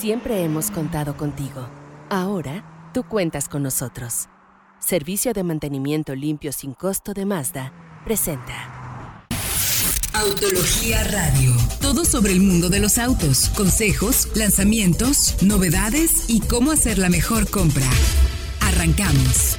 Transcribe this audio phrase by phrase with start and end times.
[0.00, 1.68] Siempre hemos contado contigo.
[2.08, 4.30] Ahora, tú cuentas con nosotros.
[4.78, 7.74] Servicio de mantenimiento limpio sin costo de Mazda
[8.06, 9.26] presenta.
[10.14, 11.52] Autología Radio.
[11.82, 17.50] Todo sobre el mundo de los autos, consejos, lanzamientos, novedades y cómo hacer la mejor
[17.50, 17.84] compra.
[18.62, 19.58] Arrancamos.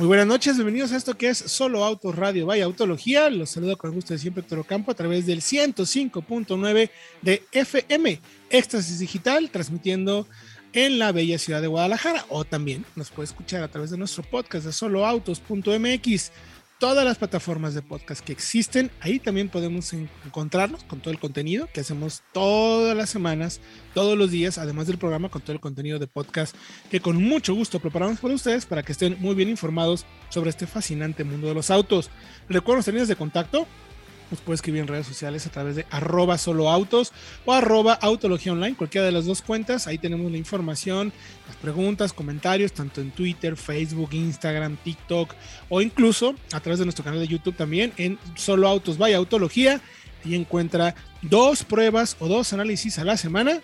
[0.00, 3.28] Muy buenas noches, bienvenidos a esto que es Solo Autos Radio Vaya Autología.
[3.28, 6.90] Los saludo con gusto de siempre, Toro Campo, a través del 105.9
[7.20, 8.18] de FM
[8.48, 10.26] Éxtasis Digital, transmitiendo
[10.72, 12.24] en la bella ciudad de Guadalajara.
[12.30, 16.32] O también nos puede escuchar a través de nuestro podcast de soloautos.mx
[16.80, 18.90] todas las plataformas de podcast que existen.
[19.00, 23.60] Ahí también podemos encontrarnos con todo el contenido que hacemos todas las semanas,
[23.92, 26.56] todos los días, además del programa con todo el contenido de podcast
[26.90, 30.66] que con mucho gusto preparamos para ustedes para que estén muy bien informados sobre este
[30.66, 32.10] fascinante mundo de los autos.
[32.48, 33.66] Recuerden los de contacto
[34.30, 37.12] nos puede escribir en redes sociales a través de arroba soloautos
[37.44, 39.86] o arroba autología online, cualquiera de las dos cuentas.
[39.86, 41.12] Ahí tenemos la información,
[41.46, 45.34] las preguntas, comentarios, tanto en Twitter, Facebook, Instagram, TikTok
[45.68, 49.80] o incluso a través de nuestro canal de YouTube también en Solo Autos Vaya Autología.
[50.22, 53.62] Y encuentra dos pruebas o dos análisis a la semana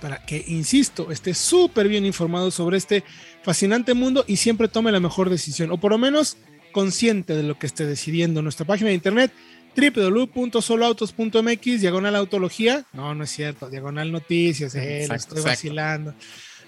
[0.00, 3.04] para que, insisto, esté súper bien informado sobre este
[3.42, 6.38] fascinante mundo y siempre tome la mejor decisión, o por lo menos
[6.72, 8.42] consciente de lo que esté decidiendo.
[8.42, 9.32] Nuestra página de internet
[9.76, 12.84] www.soloautos.mx, diagonal autología.
[12.92, 16.14] No, no es cierto, diagonal noticias, eh, estoy vacilando.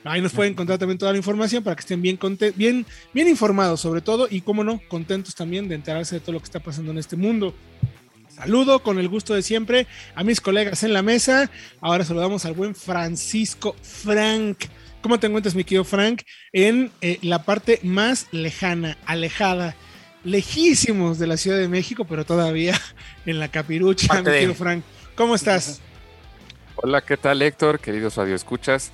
[0.04, 2.18] Ahí nos pueden encontrar también toda la información para que estén bien,
[2.54, 6.38] bien, bien informados sobre todo y, como no, contentos también de enterarse de todo lo
[6.38, 7.52] que está pasando en este mundo.
[8.28, 11.50] Saludo con el gusto de siempre a mis colegas en la mesa.
[11.80, 14.66] Ahora saludamos al buen Francisco Frank.
[15.02, 16.22] ¿Cómo te encuentras, mi querido Frank?
[16.52, 19.74] En eh, la parte más lejana, alejada
[20.24, 22.78] lejísimos de la Ciudad de México, pero todavía
[23.26, 24.82] en la capirucha, mi querido Frank.
[25.14, 25.80] ¿Cómo estás?
[26.76, 27.80] Hola, ¿qué tal Héctor?
[27.80, 28.92] Queridos escuchas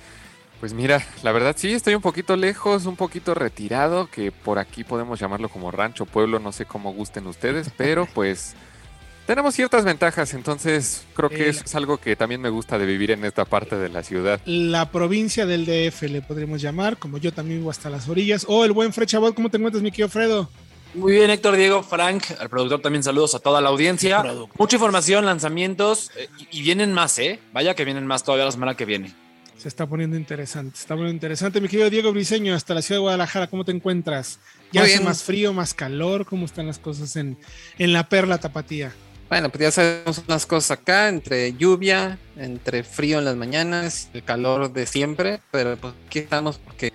[0.59, 4.83] Pues mira, la verdad sí, estoy un poquito lejos, un poquito retirado, que por aquí
[4.83, 8.55] podemos llamarlo como rancho, pueblo, no sé cómo gusten ustedes, pero pues
[9.27, 13.11] tenemos ciertas ventajas, entoncces creo que eso es algo que también me gusta de vivir
[13.11, 14.39] en esta parte de la ciudad.
[14.45, 18.45] La provincia del DF le podríamos llamar, como yo también vivo hasta las orillas.
[18.47, 20.49] O oh, el buen Frechabot, ¿cómo te encuentras, mi querido Fredo?
[20.95, 24.23] Muy bien, Héctor, Diego, Frank, al productor también saludos a toda la audiencia.
[24.57, 27.39] Mucha información, lanzamientos eh, y vienen más, ¿eh?
[27.51, 29.13] Vaya que vienen más todavía la semana que viene.
[29.57, 31.59] Se está poniendo interesante, se está poniendo interesante.
[31.59, 34.39] Mi querido Diego Briseño, hasta la ciudad de Guadalajara, ¿cómo te encuentras?
[34.71, 36.25] ¿Ya hace más frío, más calor?
[36.25, 37.37] ¿Cómo están las cosas en,
[37.77, 38.93] en la perla tapatía?
[39.27, 44.23] Bueno, pues ya sabemos unas cosas acá, entre lluvia, entre frío en las mañanas, el
[44.23, 46.93] calor de siempre, pero pues aquí estamos porque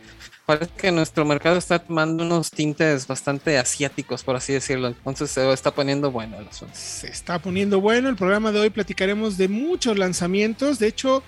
[0.51, 4.89] parece que nuestro mercado está tomando unos tintes bastante asiáticos, por así decirlo.
[4.89, 6.75] Entonces se está poniendo bueno el asunto.
[6.75, 8.09] Se está poniendo bueno.
[8.09, 10.81] El programa de hoy platicaremos de muchos lanzamientos.
[10.81, 11.23] De hecho,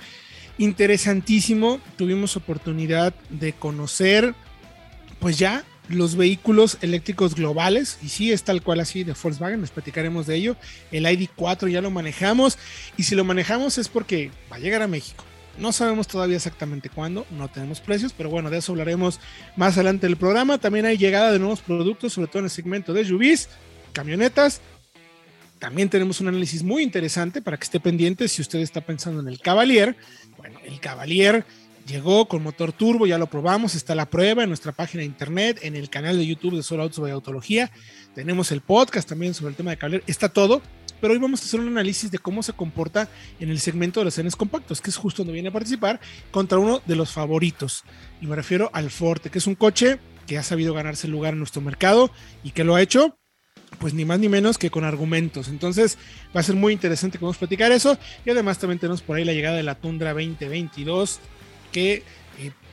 [0.59, 1.79] interesantísimo.
[1.97, 4.35] Tuvimos oportunidad de conocer,
[5.21, 7.99] pues ya, los vehículos eléctricos globales.
[8.03, 9.61] Y sí, es tal cual así de Volkswagen.
[9.61, 10.57] Les platicaremos de ello.
[10.91, 12.59] El ID4 ya lo manejamos.
[12.97, 15.25] Y si lo manejamos es porque va a llegar a México
[15.59, 19.21] no sabemos todavía exactamente cuándo, no tenemos precios, pero bueno, de eso hablaremos
[19.57, 20.59] más adelante del programa.
[20.59, 23.49] También hay llegada de nuevos productos, sobre todo en el segmento de SUVs,
[23.93, 24.61] camionetas.
[25.59, 29.29] También tenemos un análisis muy interesante para que esté pendiente si usted está pensando en
[29.29, 29.97] el Cavalier.
[30.37, 31.45] Bueno, el Cavalier
[31.87, 35.61] llegó con motor turbo, ya lo probamos, está la prueba en nuestra página de internet,
[35.63, 37.71] en el canal de YouTube de Solo Autos y Autología.
[38.15, 40.63] Tenemos el podcast también sobre el tema de Cavalier, está todo
[41.03, 43.09] pero hoy vamos a hacer un análisis de cómo se comporta
[43.41, 46.59] en el segmento de los cenes compactos, que es justo donde viene a participar, contra
[46.59, 47.83] uno de los favoritos.
[48.21, 49.99] Y me refiero al Forte, que es un coche
[50.29, 52.13] que ha sabido ganarse lugar en nuestro mercado
[52.45, 53.19] y que lo ha hecho
[53.81, 55.49] pues ni más ni menos que con argumentos.
[55.49, 55.99] Entonces
[56.37, 57.99] va a ser muy interesante que vamos a platicar eso.
[58.25, 61.19] Y además también tenemos por ahí la llegada de la Tundra 2022,
[61.73, 62.05] que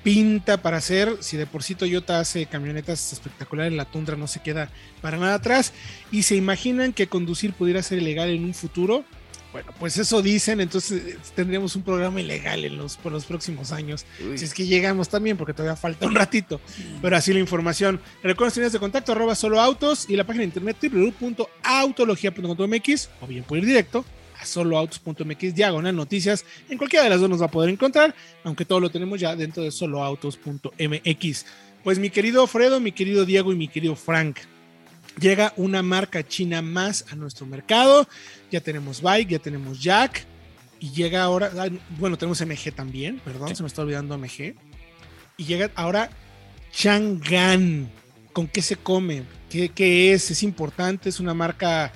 [0.03, 1.17] pinta para hacer.
[1.21, 4.69] Si de por sí Toyota hace camionetas espectaculares, la Tundra no se queda
[5.01, 5.73] para nada atrás.
[6.11, 9.05] Y se imaginan que conducir pudiera ser ilegal en un futuro.
[9.51, 13.71] Bueno, pues eso dicen, entonces eh, tendríamos un programa ilegal en los, por los próximos
[13.71, 14.05] años.
[14.35, 16.61] Si es que llegamos también, porque todavía falta un ratito.
[17.01, 17.99] Pero así la información.
[18.21, 23.43] Recuerden líneas de contacto, arroba solo autos y la página de internet www.autologia.com.mx o bien
[23.43, 24.05] por ir directo
[24.39, 26.45] a soloautos.mx diagonal noticias.
[26.69, 29.35] En cualquiera de las dos nos va a poder encontrar, aunque todo lo tenemos ya
[29.35, 31.45] dentro de soloautos.mx.
[31.83, 34.39] Pues mi querido Fredo, mi querido Diego y mi querido Frank,
[35.19, 38.07] llega una marca china más a nuestro mercado.
[38.51, 40.25] Ya tenemos Bike, ya tenemos Jack.
[40.79, 41.51] Y llega ahora,
[41.97, 44.55] bueno, tenemos MG también, perdón, se me está olvidando MG.
[45.37, 46.09] Y llega ahora
[46.71, 47.89] Chang'an.
[48.31, 49.23] ¿Con qué se come?
[49.49, 50.31] ¿Qué, ¿Qué, es?
[50.31, 51.09] ¿Es importante?
[51.09, 51.91] ¿Es una marca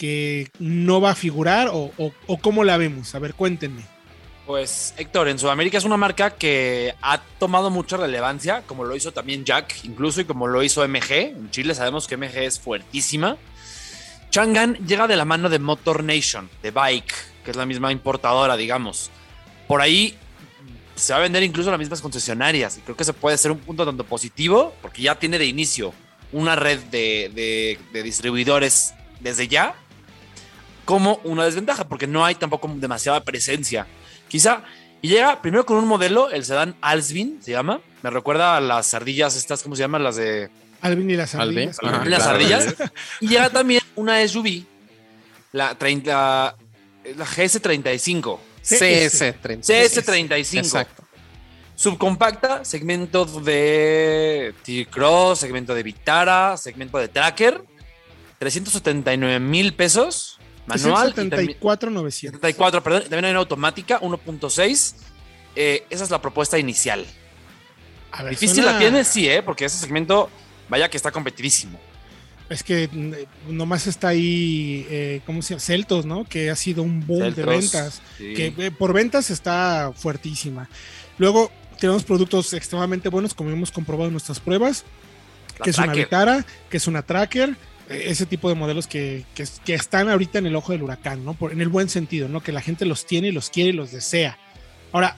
[0.00, 1.92] que no va a figurar o,
[2.40, 3.14] cómo la vemos?
[3.14, 3.82] A ver, cuéntenme.
[4.46, 9.12] Pues Héctor, en Sudamérica es una marca que ha tomado mucha relevancia, como lo hizo
[9.12, 11.12] también Jack, incluso y como lo hizo MG.
[11.12, 13.36] En Chile sabemos que MG es fuertísima.
[14.30, 17.14] Changan llega de la mano de Motor Nation, de Bike,
[17.44, 19.10] que es la misma importadora, digamos.
[19.68, 20.16] Por ahí
[20.94, 23.58] se va a vender incluso las mismas concesionarias y creo que se puede ser un
[23.58, 25.92] punto tanto positivo, porque ya tiene de inicio
[26.32, 29.74] una red de, de distribuidores desde ya,
[30.90, 33.86] como una desventaja, porque no hay tampoco demasiada presencia
[34.26, 34.64] Quizá,
[35.02, 37.80] y llega primero con un modelo, el sedán Alsvin, se llama.
[38.02, 40.02] Me recuerda a las ardillas estas, ¿cómo se llaman?
[40.02, 40.50] Las de...
[40.80, 41.78] Alvin y las ardillas.
[41.80, 42.74] Alvin, las ardillas.
[43.20, 44.64] Y llega también una SUV,
[45.52, 46.56] la 30,
[47.16, 48.38] la GS35.
[48.64, 49.60] CS35.
[49.62, 50.58] CS35.
[50.58, 51.04] Exacto.
[51.76, 57.62] Subcompacta, segmento de T-Cross, segmento de Vitara, segmento de Tracker.
[58.38, 61.08] 379 mil pesos manual.
[61.08, 62.40] 74,900.
[62.40, 63.02] 74, perdón.
[63.02, 64.94] También hay una automática, 1.6.
[65.56, 67.04] Eh, esa es la propuesta inicial.
[68.12, 69.42] A ver, Difícil la tiene, sí, ¿eh?
[69.42, 70.30] porque ese segmento,
[70.68, 71.78] vaya que está competidísimo.
[72.48, 75.60] Es que mm, nomás está ahí, eh, ¿cómo se llama?
[75.60, 76.24] Celtos, ¿no?
[76.24, 78.02] Que ha sido un boom de ventas.
[78.18, 80.68] Que eh, por ventas está fuertísima.
[81.18, 84.84] Luego tenemos productos extremadamente buenos, como hemos comprobado en nuestras pruebas.
[85.62, 87.56] que es una Vitara, que es una Tracker,
[87.90, 91.34] ese tipo de modelos que, que, están ahorita en el ojo del huracán, ¿no?
[91.34, 92.40] Por, en el buen sentido, ¿no?
[92.40, 94.38] Que la gente los tiene y los quiere y los desea.
[94.92, 95.16] Ahora,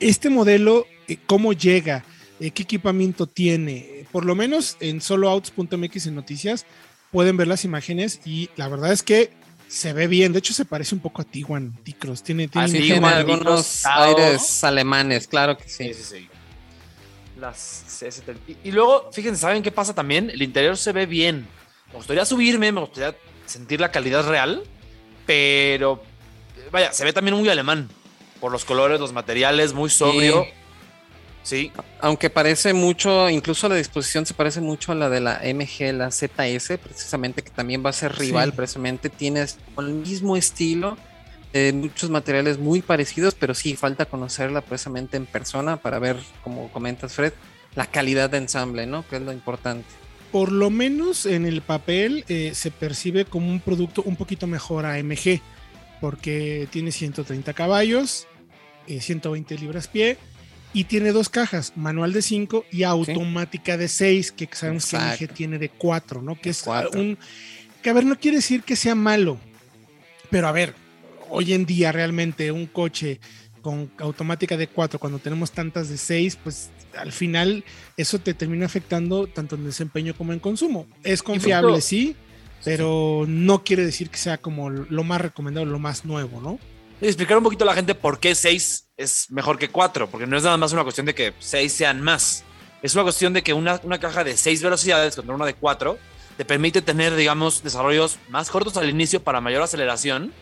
[0.00, 2.04] este modelo, eh, ¿cómo llega?
[2.40, 4.04] Eh, ¿Qué equipamiento tiene?
[4.10, 6.66] Por lo menos en soloouts.mx en noticias
[7.12, 9.30] pueden ver las imágenes y la verdad es que
[9.68, 10.32] se ve bien.
[10.32, 12.22] De hecho, se parece un poco a Tiguan, Ticros.
[12.22, 15.92] Tiene, tiene, ah, tiene algunos aires alemanes, claro que sí.
[15.92, 16.28] Sí, sí, sí.
[17.38, 18.02] Las
[18.64, 20.28] y, luego, fíjense, ¿saben qué pasa también?
[20.30, 21.46] El interior se ve bien.
[21.88, 24.64] Me gustaría subirme, me gustaría sentir la calidad real,
[25.24, 26.02] pero
[26.72, 27.88] vaya, se ve también muy alemán.
[28.40, 30.46] Por los colores, los materiales, muy sobrio.
[31.44, 31.72] Sí.
[32.00, 36.10] Aunque parece mucho, incluso la disposición se parece mucho a la de la MG, la
[36.10, 40.98] ZS, precisamente, que también va a ser rival, precisamente tienes el mismo estilo
[41.52, 46.70] eh, muchos materiales muy parecidos, pero sí falta conocerla precisamente en persona para ver, como
[46.70, 47.32] comentas Fred,
[47.74, 49.06] la calidad de ensamble, ¿no?
[49.08, 49.86] Que es lo importante.
[50.30, 54.84] Por lo menos en el papel eh, se percibe como un producto un poquito mejor
[54.84, 55.40] a MG,
[56.02, 58.26] porque tiene 130 caballos,
[58.86, 60.18] 120 eh, libras pie
[60.74, 65.32] y tiene dos cajas, manual de 5 y automática de 6, que sabemos que MG
[65.32, 66.38] tiene de 4, ¿no?
[66.38, 66.62] Que es
[66.94, 67.16] un...
[67.82, 69.38] Que a ver, no quiere decir que sea malo,
[70.30, 70.74] pero a ver,
[71.30, 73.20] hoy en día realmente un coche
[73.62, 77.64] con automática de 4 cuando tenemos tantas de 6, pues al final
[77.96, 80.86] eso te termina afectando tanto en desempeño como en consumo.
[81.04, 82.16] Es confiable, sí,
[82.64, 86.58] pero no quiere decir que sea como lo más recomendado, lo más nuevo, ¿no?
[87.00, 90.26] Y explicar un poquito a la gente por qué 6 es mejor que 4, porque
[90.26, 92.44] no es nada más una cuestión de que 6 sean más.
[92.82, 95.98] Es una cuestión de que una, una caja de 6 velocidades contra una de 4
[96.36, 100.32] te permite tener, digamos, desarrollos más cortos al inicio para mayor aceleración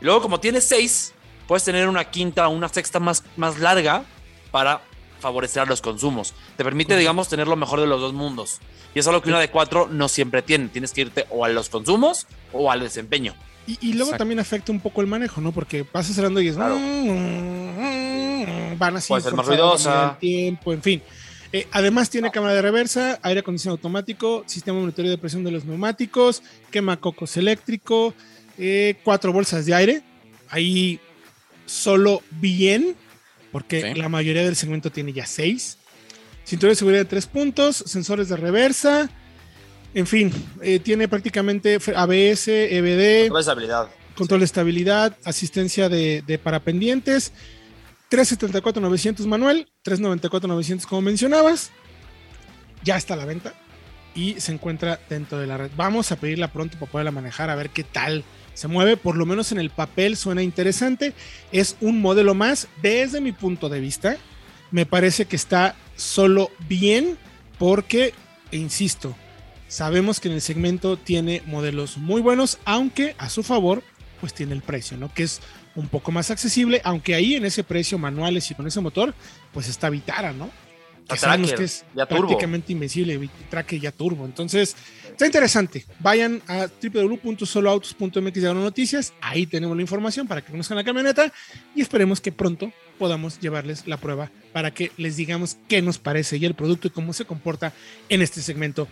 [0.00, 1.12] y luego, como tienes seis,
[1.46, 4.04] puedes tener una quinta o una sexta más, más larga
[4.50, 4.82] para
[5.20, 6.34] favorecer a los consumos.
[6.56, 8.60] Te permite, digamos, tener lo mejor de los dos mundos.
[8.94, 10.68] Y es algo que una de cuatro no siempre tiene.
[10.68, 13.34] Tienes que irte o a los consumos o al desempeño.
[13.66, 15.52] Y, luego también afecta un poco el manejo, ¿no?
[15.52, 16.56] Porque vas acelerando y es...
[16.56, 16.76] Claro.
[18.78, 19.08] Van así.
[19.08, 20.16] Puede ser más ruidosa.
[20.18, 21.02] tiempo, en fin.
[21.52, 25.64] Eh, además tiene cámara de reversa, aire acondicionado automático, sistema monitoreo de presión de los
[25.64, 28.14] neumáticos, quema cocos eléctrico,
[28.58, 30.02] eh, cuatro bolsas de aire.
[30.48, 31.00] Ahí
[31.66, 32.96] solo bien,
[33.52, 35.78] porque la mayoría del segmento tiene ya seis.
[36.44, 39.10] Cinturón de seguridad de tres puntos, sensores de reversa.
[39.94, 43.28] En fin, eh, tiene prácticamente ABS, EBD.
[43.28, 43.88] Control de estabilidad.
[44.16, 47.32] Control de estabilidad, asistencia de, de parapendientes.
[48.10, 51.70] 374-900 manual, 394-900 como mencionabas.
[52.82, 53.52] Ya está a la venta
[54.14, 55.70] y se encuentra dentro de la red.
[55.76, 58.24] Vamos a pedirla pronto para poderla manejar, a ver qué tal
[58.58, 61.14] se mueve, por lo menos en el papel suena interesante.
[61.52, 64.16] Es un modelo más, desde mi punto de vista,
[64.72, 67.16] me parece que está solo bien
[67.56, 68.14] porque,
[68.50, 69.14] insisto,
[69.68, 73.84] sabemos que en el segmento tiene modelos muy buenos, aunque a su favor,
[74.20, 75.14] pues tiene el precio, ¿no?
[75.14, 75.40] Que es
[75.76, 79.14] un poco más accesible, aunque ahí en ese precio manuales y con ese motor,
[79.52, 80.50] pues está Vitara, ¿no?
[81.08, 84.26] Que sabemos que es prácticamente invencible, Tracker ya turbo.
[84.26, 84.76] Entonces,
[85.18, 85.84] Está interesante.
[85.98, 89.12] Vayan a www.soloautos.mx de noticias.
[89.20, 91.32] Ahí tenemos la información para que conozcan la camioneta
[91.74, 96.36] y esperemos que pronto podamos llevarles la prueba para que les digamos qué nos parece
[96.36, 97.72] y el producto y cómo se comporta
[98.08, 98.86] en este segmento.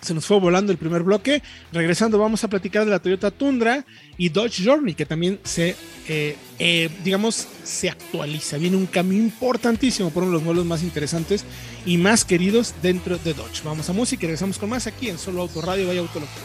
[0.00, 1.42] Se nos fue volando el primer bloque.
[1.72, 3.84] Regresando, vamos a platicar de la Toyota Tundra
[4.16, 5.74] y Dodge Journey, que también se,
[6.08, 8.58] eh, eh, digamos, se actualiza.
[8.58, 11.44] Viene un cambio importantísimo por uno de los modelos más interesantes
[11.84, 13.62] y más queridos dentro de Dodge.
[13.64, 16.42] Vamos a música y regresamos con más aquí en Solo Auto Radio y Autología.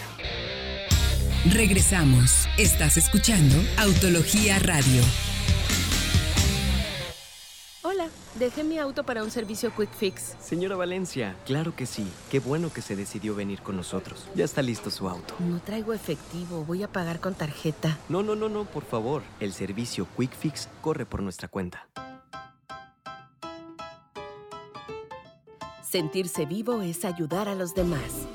[1.46, 2.48] Regresamos.
[2.58, 5.01] Estás escuchando Autología Radio.
[7.81, 10.35] Hola, dejé mi auto para un servicio Quick Fix.
[10.39, 12.07] Señora Valencia, claro que sí.
[12.29, 14.27] Qué bueno que se decidió venir con nosotros.
[14.35, 15.33] Ya está listo su auto.
[15.39, 17.97] No traigo efectivo, voy a pagar con tarjeta.
[18.09, 19.23] No, no, no, no, por favor.
[19.39, 21.88] El servicio Quick Fix corre por nuestra cuenta.
[25.83, 28.27] Sentirse vivo es ayudar a los demás.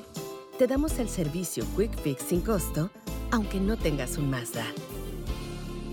[0.58, 2.90] Te damos el servicio Quick Fix sin costo,
[3.30, 4.66] aunque no tengas un Mazda.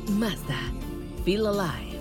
[0.09, 0.59] Mazda.
[1.23, 1.92] Feel alive.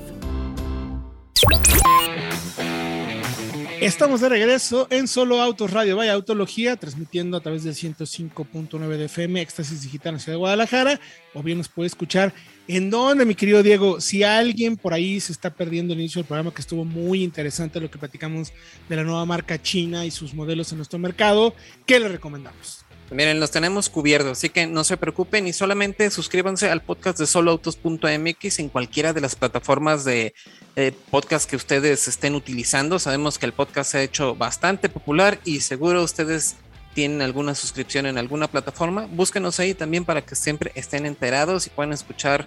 [3.83, 9.07] Estamos de regreso en Solo Autos Radio Vaya Autología, transmitiendo a través del 105.9 de
[9.07, 11.01] FM, Éxtasis Digital en ciudad de Guadalajara,
[11.35, 12.33] o bien nos puede escuchar
[12.69, 16.29] en donde, mi querido Diego, si alguien por ahí se está perdiendo el inicio del
[16.29, 18.53] programa, que estuvo muy interesante lo que platicamos
[18.89, 21.53] de la nueva marca china y sus modelos en nuestro mercado,
[21.85, 22.82] ¿qué le recomendamos?
[23.13, 27.27] Miren, los tenemos cubiertos, así que no se preocupen y solamente suscríbanse al podcast de
[27.27, 30.33] soloautos.mx en cualquiera de las plataformas de
[30.77, 32.99] eh, podcast que ustedes estén utilizando.
[32.99, 36.57] Sabemos que el podcast se ha hecho bastante popular y seguro ustedes
[36.95, 39.07] tienen alguna suscripción en alguna plataforma.
[39.11, 42.47] Búsquenos ahí también para que siempre estén enterados y puedan escuchar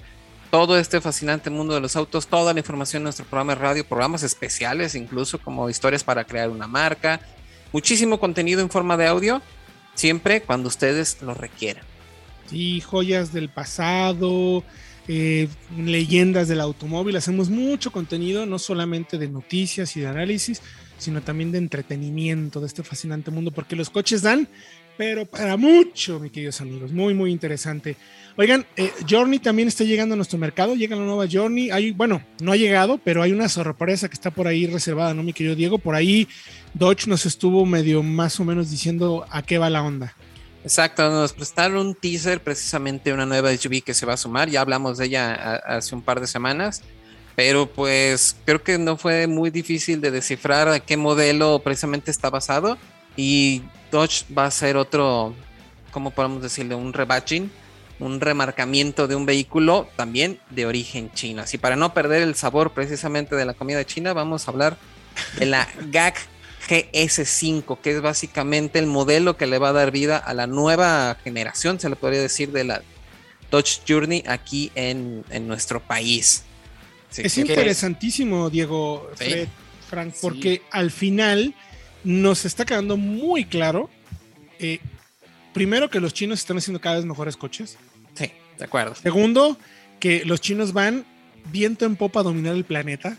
[0.50, 3.88] todo este fascinante mundo de los autos, toda la información en nuestro programa de radio,
[3.88, 7.20] programas especiales, incluso como historias para crear una marca,
[7.72, 9.44] muchísimo contenido en forma de audio
[9.96, 11.84] siempre cuando ustedes lo requieran.
[12.50, 14.64] Sí, joyas del pasado,
[15.08, 15.48] eh,
[15.78, 17.16] leyendas del automóvil.
[17.16, 20.62] Hacemos mucho contenido, no solamente de noticias y de análisis,
[20.98, 24.48] sino también de entretenimiento de este fascinante mundo, porque los coches dan,
[24.98, 26.92] pero para mucho, mis queridos amigos.
[26.92, 27.98] Muy, muy interesante.
[28.38, 31.72] Oigan, eh, Journey también está llegando a nuestro mercado, llega la nueva Journey.
[31.72, 35.24] Hay, bueno, no ha llegado, pero hay una sorpresa que está por ahí reservada, ¿no,
[35.24, 35.78] mi querido Diego?
[35.78, 36.28] Por ahí
[36.74, 40.14] Dodge nos estuvo medio más o menos diciendo a qué va la onda.
[40.64, 44.62] Exacto, nos prestaron un teaser precisamente una nueva SUV que se va a sumar, ya
[44.62, 46.82] hablamos de ella hace un par de semanas,
[47.36, 52.32] pero pues creo que no fue muy difícil de descifrar a qué modelo precisamente está
[52.32, 52.80] basado
[53.16, 55.34] y Dodge va a ser otro,
[55.92, 56.76] ¿cómo podemos decirle?
[56.76, 57.52] Un rebatching,
[58.00, 61.44] un remarcamiento de un vehículo también de origen chino.
[61.44, 64.78] Así para no perder el sabor precisamente de la comida china, vamos a hablar
[65.40, 66.18] de la GAC
[66.68, 71.16] GS5, que es básicamente el modelo que le va a dar vida a la nueva
[71.24, 72.82] generación, se le podría decir, de la
[73.52, 76.44] Dodge Journey aquí en, nuestro país.
[77.16, 79.48] es interesantísimo, Diego, Fred,
[79.88, 81.54] Frank, porque al final
[82.06, 83.90] nos está quedando muy claro,
[84.60, 84.80] eh,
[85.54, 87.78] primero que los chinos están haciendo cada vez mejores coches.
[88.14, 88.96] Sí, de acuerdo.
[88.96, 89.58] Segundo,
[90.00, 91.06] que los chinos van
[91.52, 93.18] viento en popa a dominar el planeta,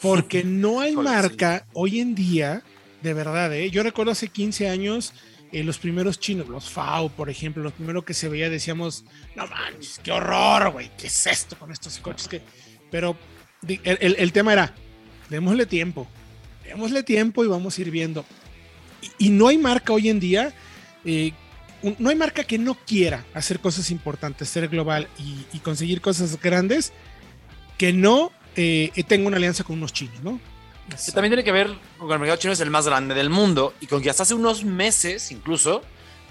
[0.00, 2.62] porque no hay marca hoy en día
[3.02, 3.70] de verdad, ¿eh?
[3.70, 5.14] Yo recuerdo hace 15 años
[5.52, 9.46] eh, los primeros chinos, los FAO, por ejemplo, lo primero que se veía decíamos, no
[9.46, 12.28] manches, qué horror, güey, ¿qué es esto con estos coches?
[12.28, 12.42] que
[12.90, 13.16] Pero
[13.84, 14.74] el, tema era,
[15.28, 16.06] démosle tiempo,
[16.70, 18.24] démosle tiempo y vamos a ir viendo.
[19.18, 20.52] Y, no hay marca hoy en día,
[21.04, 21.32] eh,
[21.98, 26.92] no hay marca que no quiera hacer cosas importantes, ser global y, conseguir cosas grandes,
[27.76, 30.40] que no eh, tenga una alianza con unos chinos, ¿no?
[31.14, 33.74] también tiene que ver con que el mercado chino es el más grande del mundo
[33.80, 35.82] y con que hasta hace unos meses, incluso,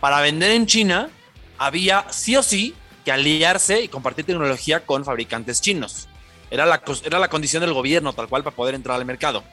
[0.02, 1.10] para vender en China,
[1.58, 6.10] había sí o sí que aliarse y compartir tecnología con fabricantes chinos.
[6.52, 9.46] Era la, era la condición del gobierno, tal cual, para poder entrar al mercado.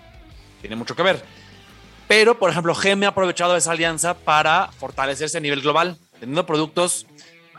[0.67, 1.23] Tiene mucho que ver.
[2.09, 7.07] Pero, por ejemplo, GM ha aprovechado esa alianza para fortalecerse a nivel global, teniendo productos,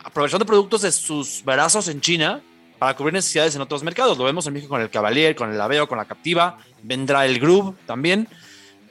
[0.03, 2.41] aprovechando productos de sus brazos en China
[2.77, 4.17] para cubrir necesidades en otros mercados.
[4.17, 7.39] Lo vemos en México con el Cavalier, con el Aveo, con la Captiva, vendrá el
[7.39, 8.27] Groove también.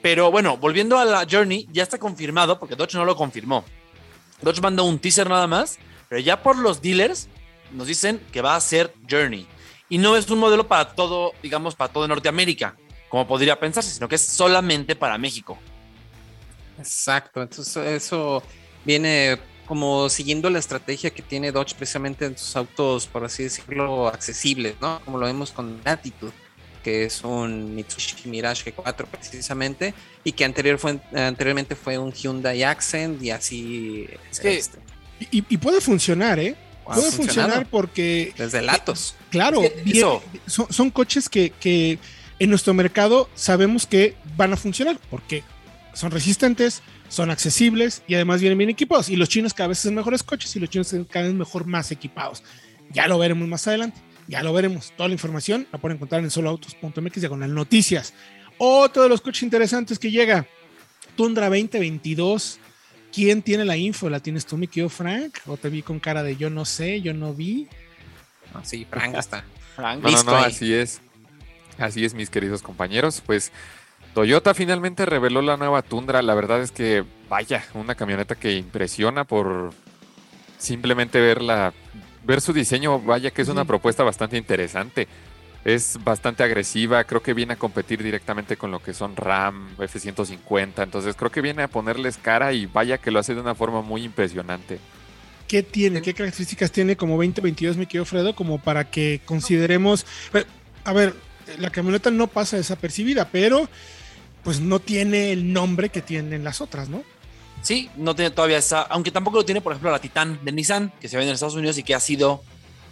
[0.00, 3.66] Pero bueno, volviendo a la Journey, ya está confirmado, porque Dodge no lo confirmó.
[4.40, 7.28] Dodge mandó un teaser nada más, pero ya por los dealers
[7.70, 9.46] nos dicen que va a ser Journey.
[9.90, 12.76] Y no es un modelo para todo, digamos, para todo Norteamérica,
[13.16, 15.58] como podría pensarse, sino que es solamente para México.
[16.78, 18.42] Exacto, entonces eso
[18.84, 24.06] viene como siguiendo la estrategia que tiene Dodge precisamente en sus autos, por así decirlo,
[24.08, 25.00] accesibles, ¿no?
[25.02, 26.30] Como lo vemos con Attitude,
[26.84, 32.64] que es un Mitsubishi Mirage G4 precisamente, y que anterior fue, anteriormente fue un Hyundai
[32.64, 34.06] Accent y así.
[34.30, 34.78] Es que, este.
[35.30, 36.54] y, puede funcionar, ¿eh?
[36.84, 38.34] puede funcionar porque...
[38.36, 39.14] Desde Latos.
[39.30, 39.62] claro,
[40.46, 41.98] son, son, coches que, que
[42.38, 45.42] en nuestro mercado sabemos que van a funcionar, porque
[45.94, 49.08] son resistentes, son accesibles y además vienen bien equipados.
[49.08, 51.90] Y los chinos cada vez son mejores coches y los chinos cada vez mejor más
[51.90, 52.42] equipados.
[52.90, 54.00] Ya lo veremos más adelante.
[54.28, 54.92] Ya lo veremos.
[54.96, 58.12] Toda la información la pueden encontrar en soloautos.mx diagonal noticias.
[58.58, 60.46] Otro de los coches interesantes que llega,
[61.16, 62.58] Tundra 2022.
[63.12, 64.10] ¿Quién tiene la info?
[64.10, 65.38] ¿La tienes tú, mi querido Frank?
[65.46, 67.68] ¿O te vi con cara de yo no sé, yo no vi?
[68.62, 69.44] sí, Frank está.
[69.74, 71.00] Frank, no, no, no, así es.
[71.78, 73.22] Así es, mis queridos compañeros.
[73.24, 73.52] Pues
[74.14, 76.22] Toyota finalmente reveló la nueva Tundra.
[76.22, 79.72] La verdad es que, vaya, una camioneta que impresiona por
[80.58, 81.74] simplemente verla,
[82.24, 83.00] ver su diseño.
[83.00, 85.06] Vaya que es una propuesta bastante interesante.
[85.64, 90.84] Es bastante agresiva, creo que viene a competir directamente con lo que son RAM, F-150,
[90.84, 93.82] entonces creo que viene a ponerles cara y vaya que lo hace de una forma
[93.82, 94.78] muy impresionante.
[95.48, 96.02] ¿Qué tiene?
[96.02, 100.06] ¿Qué características tiene como 2022, mi querido Fredo, como para que consideremos...
[100.84, 101.16] A ver,
[101.58, 103.68] la camioneta no pasa desapercibida, pero
[104.42, 107.02] pues no tiene el nombre que tienen las otras, ¿no?
[107.62, 110.92] Sí, no tiene todavía esa, aunque tampoco lo tiene, por ejemplo, la Titan de Nissan,
[111.00, 112.42] que se vende en Estados Unidos y que ha sido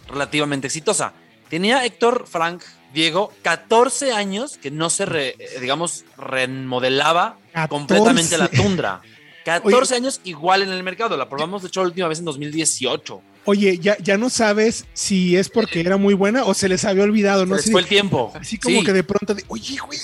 [0.09, 1.13] relativamente exitosa.
[1.49, 2.61] Tenía Héctor Frank
[2.93, 7.37] Diego 14 años que no se, digamos, remodelaba
[7.69, 9.01] completamente la tundra.
[9.45, 11.15] 14 años igual en el mercado.
[11.15, 13.21] La probamos, de hecho, la última vez en 2018.
[13.47, 17.03] Oye, ya, ya no sabes si es porque era muy buena o se les había
[17.03, 17.57] olvidado, ¿no?
[17.59, 18.33] Se fue el tiempo.
[18.33, 19.99] Así como que de pronto, oye, güey,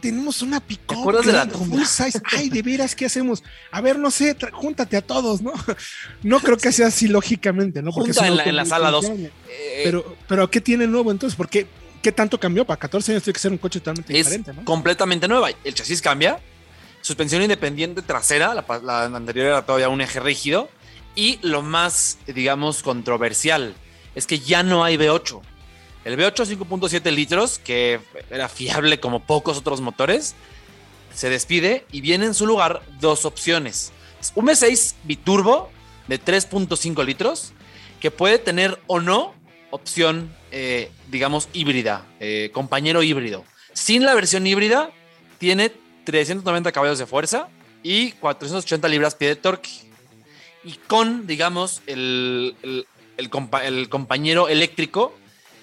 [0.00, 0.80] tenemos una pick
[1.24, 1.48] de la
[2.32, 3.42] Ay, de veras, ¿qué hacemos?
[3.70, 5.52] A ver, no sé, júntate a todos, ¿no?
[6.22, 7.90] No creo que sea así lógicamente, ¿no?
[7.90, 9.04] Porque Junta en, la, sala 2.
[9.04, 11.36] Eh, pero, pero, ¿qué tiene nuevo entonces?
[11.36, 11.66] ¿Por qué,
[12.02, 12.66] qué tanto cambió?
[12.66, 14.64] Para 14 años tiene que ser un coche totalmente diferente, ¿no?
[14.64, 15.48] Completamente nueva.
[15.64, 16.38] El chasis cambia,
[17.00, 20.68] suspensión independiente trasera, la, la anterior era todavía un eje rígido
[21.14, 23.74] y lo más, digamos, controversial
[24.14, 25.40] es que ya no hay V8.
[26.04, 30.34] El V8 5.7 litros, que era fiable como pocos otros motores,
[31.14, 33.92] se despide y viene en su lugar dos opciones.
[34.34, 35.70] Un V6 biturbo
[36.08, 37.52] de 3.5 litros,
[38.00, 39.34] que puede tener o no
[39.70, 43.44] opción, eh, digamos, híbrida, eh, compañero híbrido.
[43.72, 44.90] Sin la versión híbrida,
[45.38, 45.72] tiene
[46.04, 47.48] 390 caballos de fuerza
[47.82, 49.93] y 480 libras pie de torque
[50.64, 52.56] y con, digamos, el,
[53.16, 55.14] el, compañero eléctrico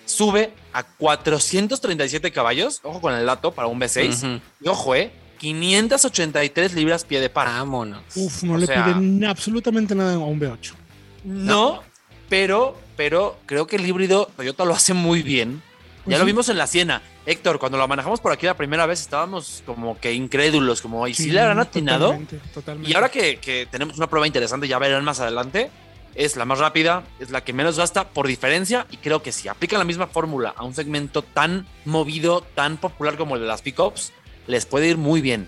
[0.05, 6.75] sube a 437 caballos, ojo con el dato para un V6, y ojo, eh, 583
[6.75, 7.47] libras pie de par.
[7.47, 8.03] Vámonos.
[8.15, 10.73] Uf, no le piden absolutamente nada a un V8.
[11.23, 11.81] No,
[12.29, 15.61] pero, pero creo que el híbrido Toyota lo hace muy bien.
[15.99, 17.01] ya pues lo vimos en la Siena.
[17.25, 21.13] Héctor, cuando lo manejamos por aquí la primera vez estábamos como que incrédulos, como, ¿y
[21.13, 22.19] si le habrán atinado?
[22.83, 25.69] Y ahora que, tenemos una prueba interesante, ya verán más adelante,
[26.15, 29.47] es la más rápida, es la que menos gasta por diferencia y creo que si
[29.47, 33.61] aplican la misma fórmula a un segmento tan movido, tan popular como el de las
[33.61, 34.11] pickups,
[34.47, 35.47] les puede ir muy bien.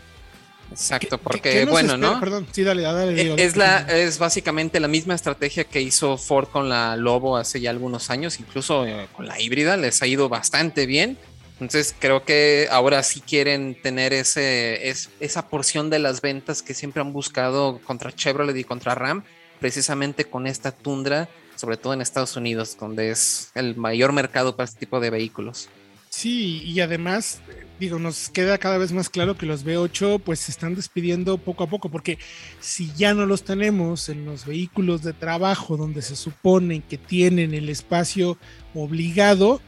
[0.72, 2.20] Exacto, porque bueno, ¿no?
[2.20, 3.22] Perdón, sí, dale, dale.
[3.22, 7.60] Eh, es, la, es básicamente la misma estrategia que hizo Ford con la Lobo hace
[7.60, 11.18] ya algunos años, incluso eh, con la híbrida, les ha ido bastante bien
[11.64, 17.02] entonces creo que ahora sí quieren tener ese, esa porción de las ventas que siempre
[17.02, 19.24] han buscado contra Chevrolet y contra Ram,
[19.60, 24.66] precisamente con esta tundra, sobre todo en Estados Unidos, donde es el mayor mercado para
[24.66, 25.70] este tipo de vehículos.
[26.10, 27.42] Sí, y además,
[27.80, 31.64] digo, nos queda cada vez más claro que los V8 pues se están despidiendo poco
[31.64, 32.20] a poco, porque
[32.60, 37.54] si ya no los tenemos en los vehículos de trabajo donde se supone que tienen
[37.54, 38.38] el espacio
[38.76, 39.62] obligado,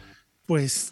[0.45, 0.91] pues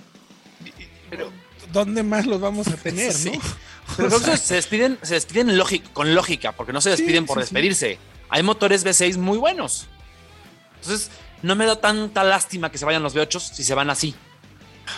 [1.13, 1.31] pero
[1.71, 3.31] ¿dónde más los vamos a tener, no?
[3.97, 7.99] Pero se despiden, se despiden con lógica, porque no se despiden por despedirse.
[8.29, 9.87] Hay motores V6 muy buenos.
[10.81, 14.15] Entonces, no me da tanta lástima que se vayan los V8 si se van así.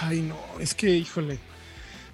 [0.01, 1.39] Ay, no, es que, híjole.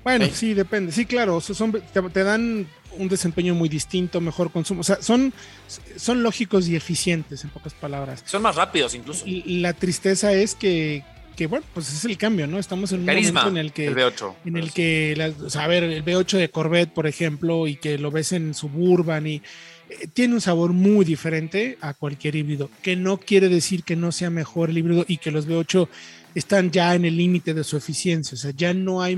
[0.04, 0.94] Bueno, sí, depende.
[0.94, 4.80] Sí, claro, son, te, dan un desempeño muy distinto, mejor consumo.
[4.80, 5.34] O sea, son,
[5.98, 8.24] son lógicos y eficientes, en pocas palabras.
[8.26, 9.28] Son más rápidos incluso.
[9.28, 11.04] Y la tristeza es que
[11.36, 12.60] que bueno, pues es el cambio, ¿no?
[12.60, 15.67] Estamos en un momento en el que el V8, en el que o sea, a
[15.67, 19.36] ver, el V8 de Corvette, por ejemplo, y que lo ves en Suburban y
[19.89, 24.12] eh, tiene un sabor muy diferente a cualquier híbrido, que no quiere decir que no
[24.12, 25.88] sea mejor el híbrido y que los V8
[26.34, 29.17] están ya en el límite de su eficiencia, o sea, ya no hay,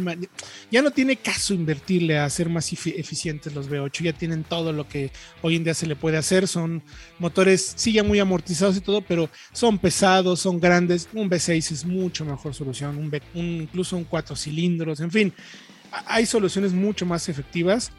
[0.71, 4.87] ya no tiene caso invertirle a hacer más eficientes los V8, ya tienen todo lo
[4.87, 6.81] que hoy en día se le puede hacer, son
[7.19, 11.85] motores, sí, ya muy amortizados y todo, pero son pesados, son grandes, un V6 es
[11.85, 13.11] mucho mejor solución, un,
[13.61, 15.33] incluso un cuatro cilindros, en fin,
[16.07, 17.91] hay soluciones mucho más efectivas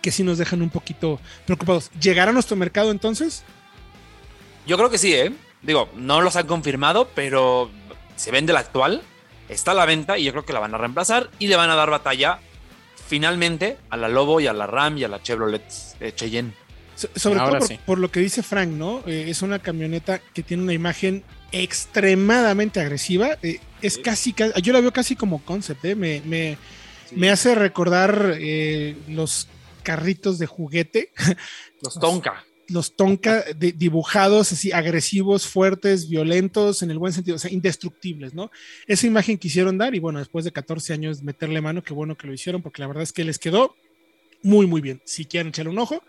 [0.00, 1.90] que sí nos dejan un poquito preocupados.
[2.00, 3.42] ¿Llegará a nuestro mercado entonces?
[4.64, 5.32] Yo creo que sí, ¿eh?
[5.62, 7.70] Digo, no los han confirmado, pero
[8.16, 9.02] se vende la actual,
[9.48, 11.70] está a la venta y yo creo que la van a reemplazar y le van
[11.70, 12.38] a dar batalla
[13.08, 15.62] finalmente a la Lobo y a la Ram y a la Chevrolet
[16.00, 16.52] eh, Cheyenne.
[16.96, 17.78] So- sobre Ahora todo por, sí.
[17.84, 19.02] por lo que dice Frank, ¿no?
[19.06, 23.36] Eh, es una camioneta que tiene una imagen extremadamente agresiva.
[23.42, 24.02] eh, es Sí.
[24.02, 25.94] casi, ca- yo la veo casi como concept, ¿eh?
[25.94, 26.56] Me, me,
[27.12, 29.46] me hace recordar eh, los
[29.82, 31.12] carritos de juguete,
[31.82, 32.42] Los Tonka.
[32.68, 38.50] Los Tonka dibujados así agresivos, fuertes, violentos, en el buen sentido, o sea, indestructibles, ¿no?
[38.86, 42.26] Esa imagen quisieron dar y bueno, después de 14 años meterle mano, qué bueno que
[42.26, 43.76] lo hicieron porque la verdad es que les quedó
[44.42, 45.00] muy, muy bien.
[45.04, 46.02] Si quieren echarle un ojo,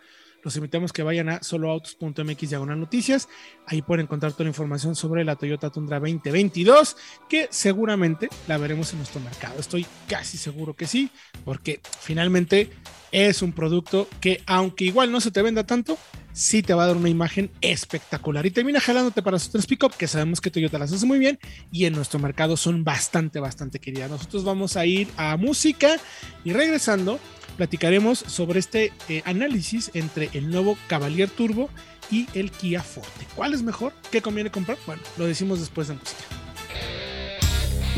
[0.44, 3.28] los invitamos que vayan a soloautos.mx diagonal noticias.
[3.66, 6.96] Ahí pueden encontrar toda la información sobre la Toyota Tundra 2022,
[7.30, 9.60] que seguramente la veremos en nuestro mercado.
[9.60, 11.12] Estoy casi seguro que sí,
[11.44, 12.70] porque finalmente
[13.12, 15.98] es un producto que, aunque igual no se te venda tanto,
[16.38, 18.46] sí te va a dar una imagen espectacular.
[18.46, 21.40] Y termina jalándote para sus tres pick-up, que sabemos que Toyota las hace muy bien
[21.72, 24.12] y en nuestro mercado son bastante, bastante queridas.
[24.12, 25.98] Nosotros vamos a ir a música
[26.44, 27.20] y regresando
[27.58, 31.70] platicaremos sobre este eh, análisis entre el nuevo Cavalier Turbo
[32.10, 33.28] y el Kia Forte.
[33.36, 33.92] ¿Cuál es mejor?
[34.12, 34.78] ¿Qué conviene comprar?
[34.86, 36.22] Bueno, lo decimos después de música.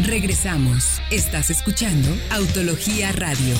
[0.05, 1.01] Regresamos.
[1.11, 3.55] Estás escuchando Autología Radio.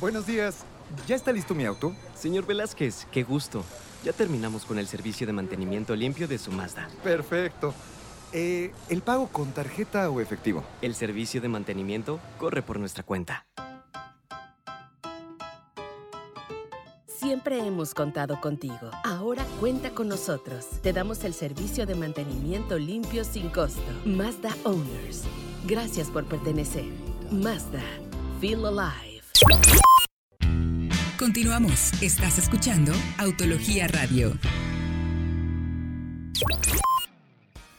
[0.00, 0.64] Buenos días.
[1.06, 1.94] ¿Ya está listo mi auto?
[2.14, 3.64] Señor Velázquez, qué gusto.
[4.02, 6.88] Ya terminamos con el servicio de mantenimiento limpio de su Mazda.
[7.02, 7.74] Perfecto.
[8.36, 10.64] Eh, ¿El pago con tarjeta o efectivo?
[10.82, 13.46] El servicio de mantenimiento corre por nuestra cuenta.
[17.06, 18.90] Siempre hemos contado contigo.
[19.04, 20.66] Ahora cuenta con nosotros.
[20.82, 23.80] Te damos el servicio de mantenimiento limpio sin costo.
[24.04, 25.22] Mazda Owners.
[25.64, 26.86] Gracias por pertenecer.
[27.30, 27.82] Mazda.
[28.40, 29.22] Feel alive.
[31.18, 31.92] Continuamos.
[32.02, 34.32] Estás escuchando Autología Radio.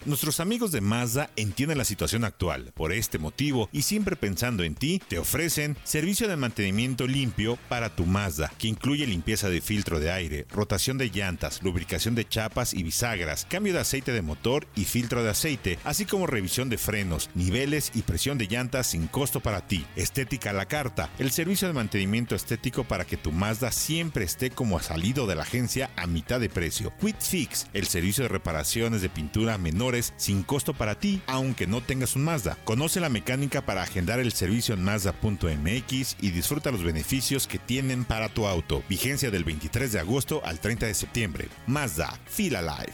[0.05, 2.71] Nuestros amigos de Mazda entienden la situación actual.
[2.75, 7.95] Por este motivo, y siempre pensando en ti, te ofrecen servicio de mantenimiento limpio para
[7.95, 12.75] tu Mazda, que incluye limpieza de filtro de aire, rotación de llantas, lubricación de chapas
[12.75, 16.77] y bisagras, cambio de aceite de motor y filtro de aceite, así como revisión de
[16.77, 19.87] frenos, niveles y presión de llantas sin costo para ti.
[19.95, 24.51] Estética a la carta, el servicio de mantenimiento estético para que tu Mazda siempre esté
[24.51, 26.93] como salido de la agencia a mitad de precio.
[27.01, 31.81] Quick Fix, el servicio de reparaciones de pintura menores sin costo para ti, aunque no
[31.81, 32.57] tengas un Mazda.
[32.63, 38.05] Conoce la mecánica para agendar el servicio en Mazda.mx y disfruta los beneficios que tienen
[38.05, 38.83] para tu auto.
[38.89, 41.47] Vigencia del 23 de agosto al 30 de septiembre.
[41.67, 42.93] Mazda, Feel Alive.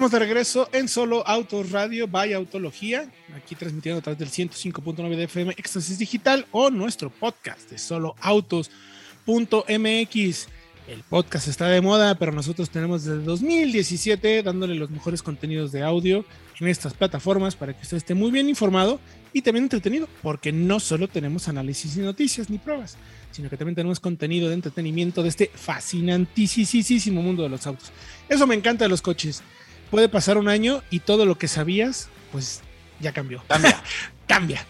[0.00, 5.14] Estamos de regreso en Solo Autos Radio, Vaya Autología, aquí transmitiendo a través del 105.9
[5.14, 10.48] de FM Éxtasis Digital o nuestro podcast de soloautos.mx.
[10.90, 15.84] El podcast está de moda, pero nosotros tenemos desde 2017 dándole los mejores contenidos de
[15.84, 16.24] audio
[16.58, 18.98] en estas plataformas para que usted esté muy bien informado
[19.32, 22.96] y también entretenido, porque no solo tenemos análisis y noticias ni pruebas,
[23.30, 27.92] sino que también tenemos contenido de entretenimiento de este fascinantísimo mundo de los autos.
[28.28, 29.44] Eso me encanta de los coches.
[29.92, 32.62] Puede pasar un año y todo lo que sabías, pues
[32.98, 33.44] ya cambió.
[33.46, 33.80] Cambia.
[34.26, 34.66] Cambia.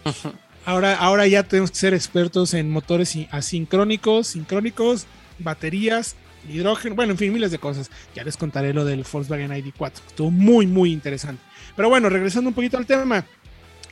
[0.66, 5.06] Ahora, ahora ya tenemos que ser expertos en motores asincrónicos, sincrónicos,
[5.40, 6.16] baterías,
[6.48, 7.90] hidrógeno, bueno, en fin, miles de cosas.
[8.14, 9.92] Ya les contaré lo del Volkswagen ID4.
[10.08, 11.42] Estuvo muy, muy interesante.
[11.76, 13.24] Pero bueno, regresando un poquito al tema.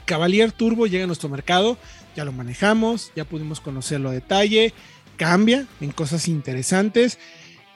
[0.04, 1.76] Cavalier Turbo llega a nuestro mercado,
[2.16, 4.72] ya lo manejamos, ya pudimos conocerlo a detalle,
[5.16, 7.18] cambia en cosas interesantes.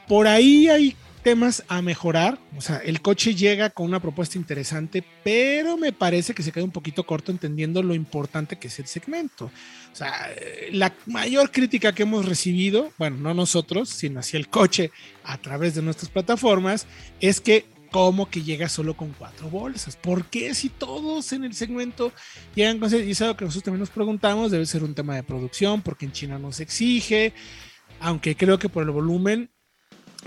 [0.08, 5.04] Por ahí hay temas a mejorar, o sea, el coche llega con una propuesta interesante,
[5.22, 8.86] pero me parece que se queda un poquito corto entendiendo lo importante que es el
[8.86, 9.46] segmento.
[9.92, 14.48] O sea, eh, la mayor crítica que hemos recibido, bueno, no nosotros, sino hacia el
[14.48, 14.90] coche
[15.24, 16.86] a través de nuestras plataformas,
[17.20, 19.96] es que como que llega solo con cuatro bolsas.
[19.96, 22.12] ¿Por qué si todos en el segmento
[22.54, 22.90] llegan con...
[22.92, 26.06] Y es algo que nosotros también nos preguntamos, debe ser un tema de producción, porque
[26.06, 27.34] en China no se exige,
[28.00, 29.50] aunque creo que por el volumen,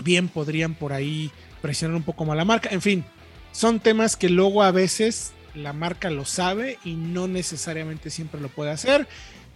[0.02, 1.30] bien podrían por ahí
[1.62, 2.68] presionar un poco más la marca.
[2.70, 3.04] En fin,
[3.52, 8.48] son temas que luego a veces la marca lo sabe y no necesariamente siempre lo
[8.48, 9.08] puede hacer.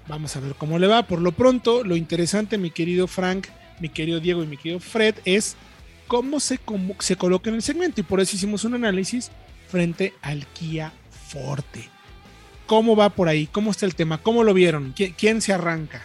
[0.09, 1.03] Vamos a ver cómo le va.
[1.07, 3.47] Por lo pronto, lo interesante, mi querido Frank,
[3.81, 5.57] mi querido Diego y mi querido Fred, es
[6.09, 8.01] cómo se, cómo se coloca en el segmento.
[8.01, 9.31] Y por eso hicimos un análisis
[9.69, 10.93] frente al Kia
[11.29, 11.89] Forte.
[12.67, 13.47] ¿Cómo va por ahí?
[13.47, 14.19] ¿Cómo está el tema?
[14.19, 14.95] ¿Cómo lo vieron?
[14.95, 16.05] ¿Qui- ¿Quién se arranca?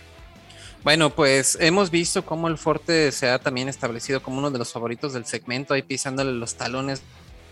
[0.86, 4.72] Bueno, pues hemos visto cómo el Forte se ha también establecido como uno de los
[4.72, 7.02] favoritos del segmento, ahí pisándole los talones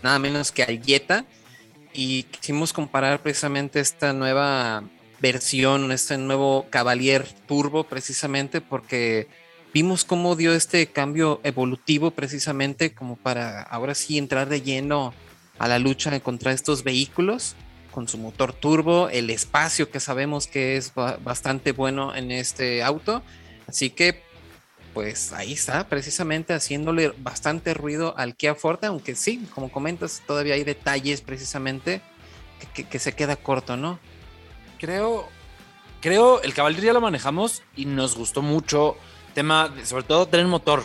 [0.04, 1.24] nada menos que al Jetta.
[1.92, 4.84] Y quisimos comparar precisamente esta nueva
[5.18, 9.26] versión, este nuevo Cavalier Turbo, precisamente porque
[9.72, 15.12] vimos cómo dio este cambio evolutivo, precisamente como para ahora sí entrar de lleno
[15.58, 17.56] a la lucha contra estos vehículos
[17.94, 23.22] con su motor turbo, el espacio que sabemos que es bastante bueno en este auto.
[23.68, 24.20] Así que,
[24.92, 30.54] pues ahí está, precisamente haciéndole bastante ruido al Kia Forte, aunque sí, como comentas, todavía
[30.54, 32.02] hay detalles precisamente
[32.74, 34.00] que, se queda corto, ¿no?
[34.80, 35.28] Creo,
[36.00, 38.96] creo, el Cavalier ya lo manejamos y nos gustó mucho.
[39.34, 40.82] Tema, sobre todo, tener motor.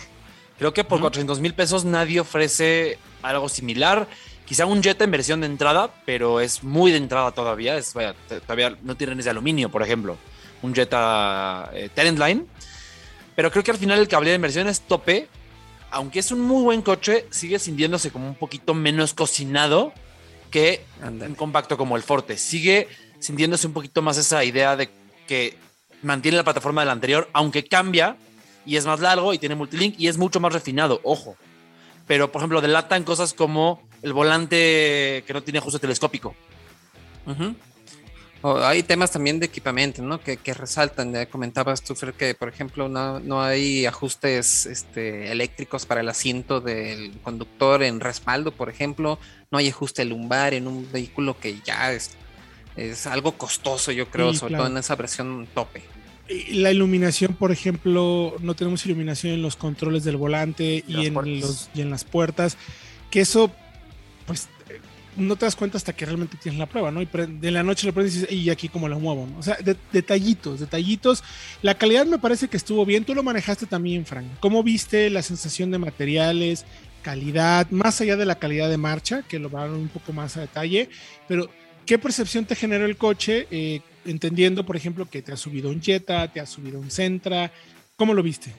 [0.60, 4.08] Creo que por 400 mil pesos nadie ofrece algo similar.
[4.50, 7.78] Quizá un Jetta en versión de entrada, pero es muy de entrada todavía.
[7.78, 7.94] Es,
[8.48, 10.18] todavía no tienen ese aluminio, por ejemplo.
[10.64, 12.48] Un Jetta eh, Line.
[13.36, 15.28] Pero creo que al final el cable en versión es tope.
[15.92, 19.94] Aunque es un muy buen coche, sigue sintiéndose como un poquito menos cocinado
[20.50, 22.36] que un compacto como el Forte.
[22.36, 22.88] Sigue
[23.20, 24.90] sintiéndose un poquito más esa idea de
[25.28, 25.58] que
[26.02, 28.18] mantiene la plataforma del anterior, aunque cambia
[28.66, 31.38] y es más largo y tiene multilink y es mucho más refinado, ojo.
[32.08, 36.36] Pero, por ejemplo, delatan cosas como el volante que no tiene ajuste telescópico.
[38.44, 40.22] hay temas también de equipamiento, ¿no?
[40.22, 41.14] Que, resaltan.
[41.14, 46.62] Ya comentabas tú, Fer, que por ejemplo no, hay ajustes este, eléctricos para el asiento
[46.62, 49.20] del conductor en respaldo, por ejemplo.
[49.52, 52.12] No hay ajuste lumbar en un vehículo que ya es,
[52.76, 55.84] es algo costoso, yo creo, sobre todo en esa versión tope.
[56.52, 61.72] La iluminación, por ejemplo, no tenemos iluminación en los controles del volante y, en, los,
[61.74, 62.56] y en las puertas,
[63.10, 63.52] que eso
[64.30, 64.48] pues
[65.18, 67.02] no te das cuenta hasta que realmente tienes la prueba, ¿no?
[67.02, 69.40] Y de la noche lo prendes y dices, y aquí como lo muevo, ¿no?
[69.40, 69.58] O sea,
[69.92, 71.24] detallitos, detallitos.
[71.64, 73.06] La calidad me parece que estuvo bien.
[73.06, 74.28] Tú lo manejaste también, Frank.
[74.40, 76.64] ¿Cómo viste la sensación de materiales,
[77.02, 80.42] calidad, más allá de la calidad de marcha, que lo hablaron un poco más a
[80.42, 80.90] detalle?
[81.28, 81.50] Pero,
[81.88, 83.48] ¿qué percepción te generó el coche?
[83.50, 87.52] Eh, entendiendo, por ejemplo, que te ha subido un Jetta, te ha subido un Centra.
[87.96, 88.54] ¿Cómo lo viste?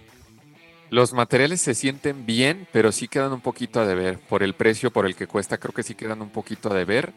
[0.90, 4.18] Los materiales se sienten bien, pero sí quedan un poquito a deber.
[4.18, 7.12] Por el precio por el que cuesta, creo que sí quedan un poquito a deber.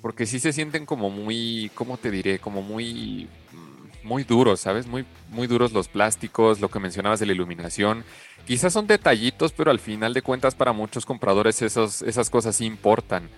[0.00, 2.40] Porque sí se sienten como muy, ¿cómo te diré?
[2.40, 4.88] Como muy, mm, muy duros, ¿sabes?
[4.88, 8.04] Muy, muy duros los plásticos, lo que mencionabas de la iluminación.
[8.44, 13.30] Quizás son detallitos, pero al final de cuentas para muchos compradores esas cosas sí importan.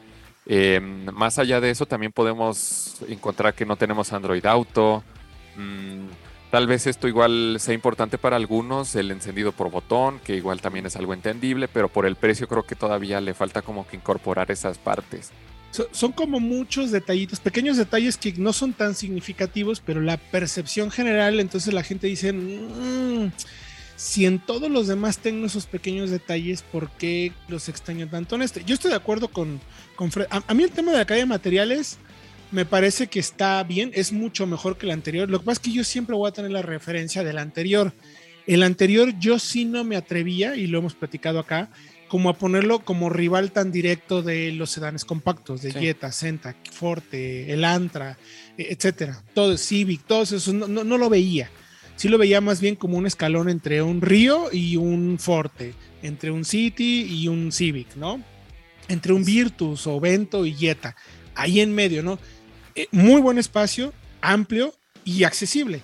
[0.47, 5.05] Em, más allá de eso, también podemos encontrar que no tenemos Android Auto.
[5.57, 6.07] Mm,
[6.55, 10.87] Tal vez esto igual sea importante para algunos, el encendido por botón, que igual también
[10.87, 14.53] es algo entendible, pero por el precio creo que todavía le falta como que incorporar
[14.53, 15.33] esas partes.
[15.90, 21.40] son como muchos detallitos, pequeños detalles que no son tan significativos, pero la percepción general,
[21.40, 23.33] entonces la gente dice, mm,
[23.97, 28.43] si en todos los demás tengo esos pequeños detalles, ¿por qué los extraño tanto en
[28.43, 28.62] este?
[28.64, 29.61] Yo estoy de acuerdo con,
[29.97, 30.29] con Fred.
[30.31, 31.99] A, a, mí el tema de la calle de materiales
[32.50, 35.28] me parece que está bien, es mucho mejor que el anterior.
[35.28, 37.92] Lo que pasa es que yo siempre voy a tener la referencia del anterior.
[38.46, 41.70] El anterior yo sí no me atrevía, y lo hemos platicado acá,
[42.09, 47.52] como a ponerlo como rival tan directo de los sedanes compactos, de Jetta, Senta, Forte,
[47.52, 48.18] el Antra,
[48.57, 49.22] e, etcétera.
[49.35, 51.50] Todo, Civic, todos esos, no, no, lo veía.
[51.96, 56.30] Sí lo veía más bien como un escalón entre un Río y un Forte, entre
[56.30, 58.22] un City y un Civic, ¿no?
[58.88, 60.94] Entre un Virtus o Vento y Jetta,
[61.35, 62.18] ahí en medio, ¿no?
[62.75, 65.83] Eh, muy buen espacio, amplio y accesible.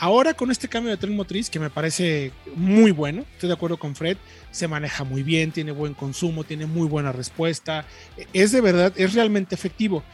[0.00, 3.78] Ahora con este cambio de tren motriz, que me parece muy bueno, estoy de acuerdo
[3.78, 4.16] con Fred,
[4.52, 7.84] se maneja muy bien, tiene buen consumo, tiene muy buena respuesta,
[8.32, 10.04] es de verdad, es realmente efectivo.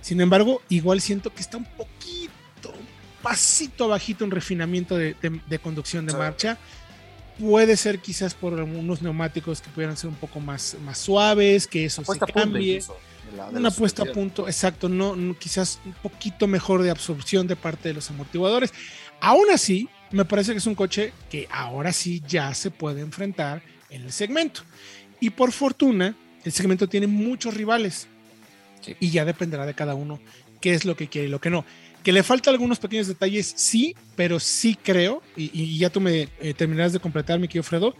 [0.00, 2.86] Sin embargo, igual siento que está un poquito, un
[3.22, 5.14] pasito bajito en refinamiento de,
[5.62, 6.56] conducción de marcha.
[7.38, 11.84] Puede ser quizás por unos neumáticos que pudieran ser un poco más, más suaves, que
[11.84, 12.82] eso se cambie
[13.52, 17.94] una puesta a punto, exacto, no, quizás un poquito mejor de absorción de parte de
[17.94, 18.72] los amortiguadores.
[19.20, 23.62] Aún así, me parece que es un coche que ahora sí ya se puede enfrentar
[23.90, 24.62] en el segmento.
[25.20, 28.08] Y por fortuna, el segmento tiene muchos rivales.
[29.00, 30.20] Y ya dependerá de cada uno
[30.60, 31.64] qué es lo que quiere y lo que no.
[32.02, 36.54] Que le falta algunos pequeños detalles, sí, pero sí creo, y, ya tú me eh,
[36.54, 37.96] terminarás de completar, mi querido Fredo,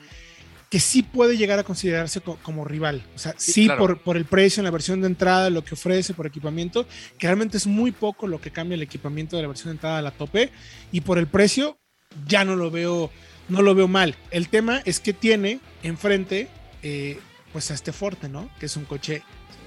[0.71, 3.05] que sí puede llegar a considerarse como rival.
[3.15, 6.13] O sea, sí, por, por, el precio en la versión de entrada, lo que ofrece
[6.13, 6.87] por equipamiento,
[7.19, 9.99] que realmente es muy poco lo que cambia el equipamiento de la versión de entrada
[9.99, 10.51] a la tope,
[10.91, 11.79] y por el precio
[12.27, 13.11] ya no lo veo,
[13.49, 14.17] no lo veo mal.
[14.31, 16.49] El tema es que tiene enfrente
[16.83, 17.21] eh,
[17.53, 18.51] pues a este Forte, ¿no?
[18.59, 19.23] Que es un coche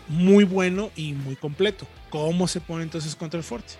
[0.09, 1.88] muy bueno y muy completo.
[2.09, 3.75] ¿Cómo se pone entonces contra el Forte?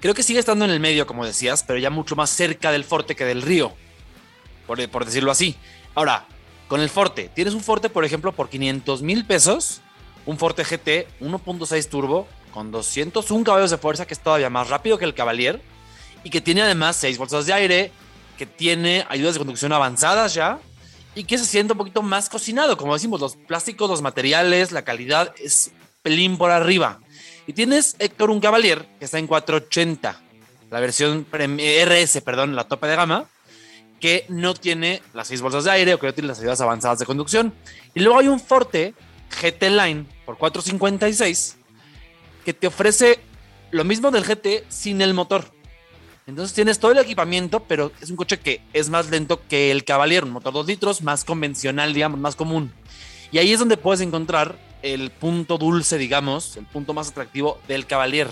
[0.00, 2.84] Creo que sigue estando en el medio, como decías, pero ya mucho más cerca del
[2.84, 3.72] Forte que del Río,
[4.66, 5.56] por, por decirlo así.
[5.94, 6.26] Ahora,
[6.68, 9.80] con el Forte, tienes un Forte, por ejemplo, por 500 mil pesos,
[10.24, 14.98] un Forte GT 1.6 turbo con 201 caballos de fuerza, que es todavía más rápido
[14.98, 15.60] que el Cavalier,
[16.24, 17.92] y que tiene además 6 bolsas de aire,
[18.38, 20.58] que tiene ayudas de conducción avanzadas ya,
[21.14, 22.76] y que se siente un poquito más cocinado.
[22.76, 25.70] Como decimos, los plásticos, los materiales, la calidad es
[26.02, 27.00] pelín por arriba.
[27.46, 30.20] Y tienes, Héctor, un Cavalier que está en 480,
[30.70, 33.26] la versión RS, perdón, la tope de gama,
[34.06, 37.00] que no tiene las seis bolsas de aire o que no tiene las ayudas avanzadas
[37.00, 37.52] de conducción.
[37.92, 38.94] Y luego hay un Forte
[39.42, 41.56] GT Line por 456
[42.44, 43.18] que te ofrece
[43.72, 45.50] lo mismo del GT sin el motor.
[46.28, 49.82] Entonces tienes todo el equipamiento, pero es un coche que es más lento que el
[49.82, 52.72] Cavalier, un motor 2 litros, más convencional, digamos, más común.
[53.32, 57.88] Y ahí es donde puedes encontrar el punto dulce, digamos, el punto más atractivo del
[57.88, 58.28] Cavalier,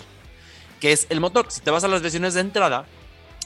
[0.78, 1.46] que es el motor.
[1.48, 2.86] Si te vas a las versiones de entrada,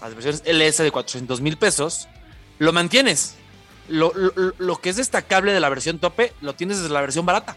[0.03, 2.07] las versiones LS de 400 mil pesos,
[2.59, 3.37] lo mantienes.
[3.89, 4.13] Lo,
[4.59, 7.57] lo, que es destacable de la versión tope, lo tienes desde la versión barata.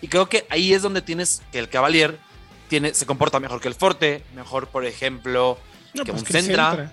[0.00, 2.18] Y creo que ahí es donde tienes que el Cavalier
[2.68, 5.58] tiene, se comporta mejor que el Forte, mejor, por ejemplo,
[5.92, 6.92] que pues un Centra,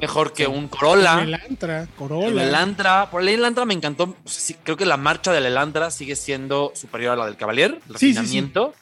[0.00, 1.22] mejor que un Corolla.
[1.22, 2.28] El Elantra, Corolla.
[2.28, 4.16] El Elantra, por el Elantra me encantó.
[4.62, 8.74] creo que la marcha del Elantra sigue siendo superior a la del Cavalier, el refinamiento,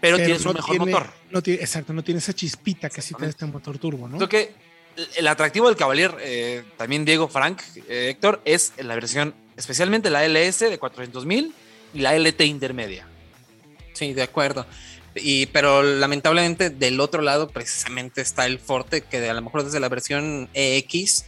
[0.00, 1.06] pero, tiene un mejor motor.
[1.30, 4.16] No tiene, exacto, no tiene esa chispita que sí tiene este motor turbo, ¿no?
[4.18, 4.54] Creo que
[5.16, 10.24] el atractivo del Cavalier, eh, también Diego, Frank, eh, Héctor, es la versión, especialmente la
[10.24, 11.54] LS de 400 mil
[11.94, 13.06] y la LT intermedia.
[13.92, 14.66] Sí, de acuerdo.
[15.14, 19.80] Y, pero lamentablemente del otro lado precisamente está el Forte, que a lo mejor desde
[19.80, 21.24] la versión EX,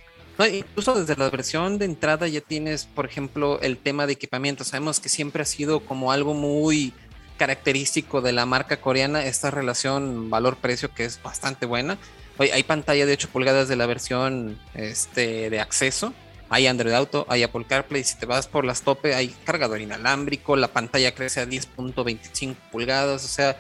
[0.53, 4.65] incluso desde la versión de entrada ya tienes, por ejemplo, el tema de equipamiento.
[4.65, 6.93] Sabemos que siempre ha sido como algo muy
[7.39, 11.97] característico de la marca coreana, esta relación valor-precio que es bastante buena.
[12.39, 16.15] Hay pantalla de 8 pulgadas de la versión este, de acceso.
[16.51, 18.05] Hay Android Auto, hay Apple CarPlay.
[18.05, 20.57] Si te vas por las tope, hay cargador inalámbrico.
[20.57, 23.25] La pantalla crece a 10.25 pulgadas.
[23.25, 23.57] O sea,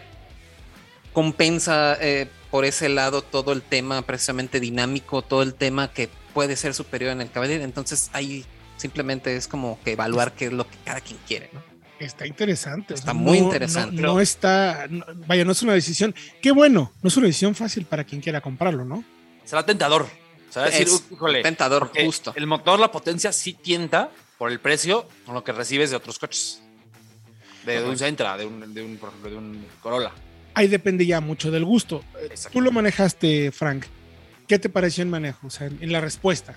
[1.13, 6.57] compensa eh, por ese lado todo el tema precisamente dinámico, todo el tema que puede
[6.57, 7.65] ser superior en el caballero.
[7.65, 11.78] Entonces ahí simplemente es como que evaluar qué es lo que cada quien quiere, ¿no?
[11.99, 12.95] Está interesante.
[12.95, 14.01] Está muy interesante.
[14.01, 14.89] No, está,
[15.27, 16.15] vaya, no es una decisión.
[16.41, 19.05] Qué bueno, no es una decisión fácil para quien quiera comprarlo, ¿no?
[19.45, 20.07] Será tentador.
[20.51, 20.89] Será decir,
[21.43, 22.33] tentador, justo.
[22.37, 26.19] El motor, la potencia sí tienta por el precio con lo que recibes de otros
[26.19, 26.63] coches.
[27.67, 30.13] De, un Sentra, de un, de un, por ejemplo, de un Corolla
[30.59, 32.03] ahí depende ya mucho del gusto.
[32.53, 33.85] Tú lo manejaste, Frank.
[34.49, 35.47] ¿Qué te pareció el manejo?
[35.47, 36.57] O sea, en la respuesta.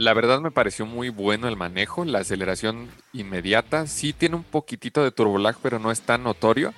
[0.00, 3.86] La verdad me pareció muy bueno el manejo, la aceleración inmediata.
[3.86, 6.72] Sí tiene un poquitito de turbolag, pero no es tan notorio.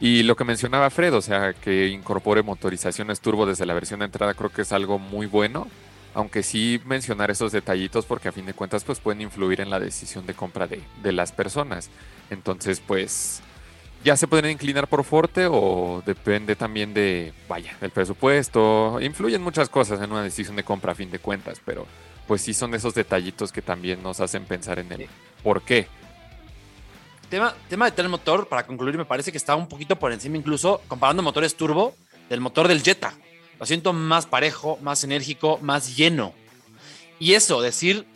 [0.00, 4.06] Y lo que mencionaba Fred, o sea, que incorpore motorizaciones turbo desde la versión de
[4.06, 5.68] entrada, creo que es algo muy bueno.
[6.12, 9.78] Aunque sí mencionar esos detallitos porque a fin de cuentas pues pueden influir en la
[9.78, 11.88] decisión de compra de, las personas.
[12.30, 13.42] Entonces pues
[14.02, 18.98] ya se pueden inclinar por Forte o depende también de, vaya, del presupuesto.
[19.00, 21.86] Influyen muchas cosas en una decisión de compra a fin de cuentas, pero
[22.26, 25.08] pues sí son esos detallitos que también nos hacen pensar en el
[25.42, 25.88] por qué.
[27.28, 30.36] Tema, tema de tener motor, para concluir, me parece que está un poquito por encima,
[30.36, 31.94] incluso comparando motores turbo,
[32.28, 33.14] del motor del Jetta.
[33.58, 36.34] Lo siento más parejo, más enérgico, más lleno.
[37.18, 38.06] Y eso, decir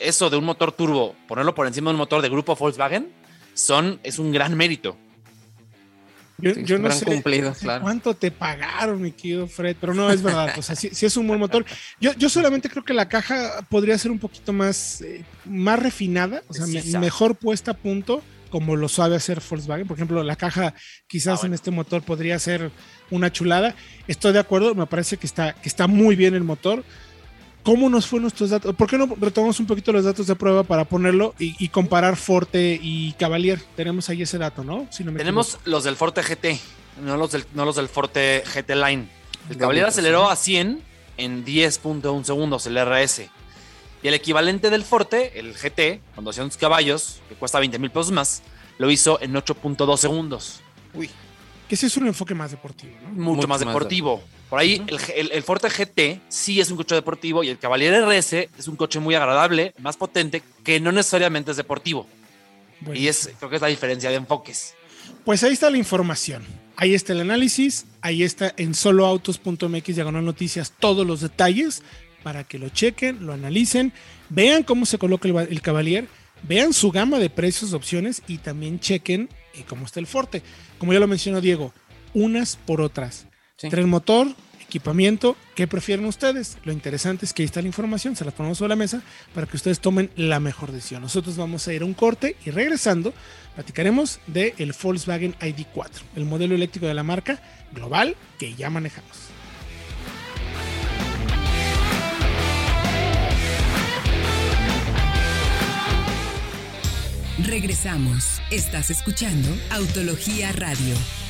[0.00, 3.12] eso de un motor turbo, ponerlo por encima de un motor de grupo Volkswagen,
[3.54, 4.96] son, es un gran mérito.
[6.38, 7.22] Yo, no sé
[7.80, 11.26] cuánto te pagaron, mi querido Fred, pero no, es verdad, o sea, sí, es un
[11.26, 11.64] buen motor.
[12.00, 16.42] Yo, yo solamente creo que la caja podría ser un poquito más, eh, más refinada,
[16.48, 16.66] o sea,
[17.00, 19.86] mejor puesta a punto, como lo sabe hacer Volkswagen.
[19.86, 20.74] Por ejemplo, la caja
[21.06, 22.70] quizás ah, en este motor podría ser
[23.10, 23.74] una chulada.
[24.06, 26.84] Estoy de acuerdo, me parece que está, que está muy bien el motor
[27.66, 28.76] ¿Cómo nos fue nuestros datos?
[28.76, 32.78] ¿Por qué no retomamos un poquito los datos de prueba para ponerlo y, comparar Forte
[32.80, 33.60] y Cavalier?
[33.74, 34.86] Tenemos ahí ese dato, ¿no?
[35.16, 36.60] Tenemos los del Forte GT,
[37.02, 39.08] no los del, no los del Forte GT Line.
[39.50, 40.80] El Cavalier aceleró a 100
[41.16, 43.22] en 10.1 segundos, el RS.
[44.00, 48.12] Y el equivalente del Forte, el GT, con 200 caballos, que cuesta 20 mil pesos
[48.12, 48.44] más,
[48.78, 50.60] lo hizo en 8.2 segundos.
[50.94, 51.10] Uy.
[51.68, 53.08] Que ese es un enfoque más deportivo, ¿no?
[53.34, 54.22] Mucho, más, deportivo.
[54.48, 54.80] Por ahí,
[55.16, 59.00] el, Forte GT sí es un coche deportivo y el Cavalier RS es un coche
[59.00, 62.06] muy agradable, más potente, que no necesariamente es deportivo.
[62.94, 64.74] Y es, creo que es la diferencia de enfoques.
[65.24, 66.44] Pues ahí está la información.
[66.76, 67.86] Ahí está el análisis.
[68.02, 71.82] Ahí está en soloautos.mx diagonal noticias todos los detalles
[72.22, 73.92] para que lo chequen, lo analicen,
[74.30, 76.08] vean cómo se coloca el, el Cavalier,
[76.42, 80.42] vean su gama de precios, opciones y también chequen eh, cómo está el Forte.
[80.78, 81.72] Como ya lo mencionó Diego,
[82.14, 83.26] unas por otras.
[83.70, 84.28] Tren motor,
[84.60, 86.58] equipamiento, ¿qué prefieren ustedes?
[86.64, 89.02] Lo interesante es que ahí está la información, se la ponemos sobre la mesa
[89.34, 91.02] para que ustedes tomen la mejor decisión.
[91.02, 93.12] Nosotros vamos a ir a un corte y regresando
[93.54, 97.40] platicaremos del el Volkswagen ID4, el modelo eléctrico de la marca
[97.72, 99.36] global que ya manejamos.
[107.38, 108.40] Regresamos.
[108.50, 111.25] Estás escuchando Autología Radio.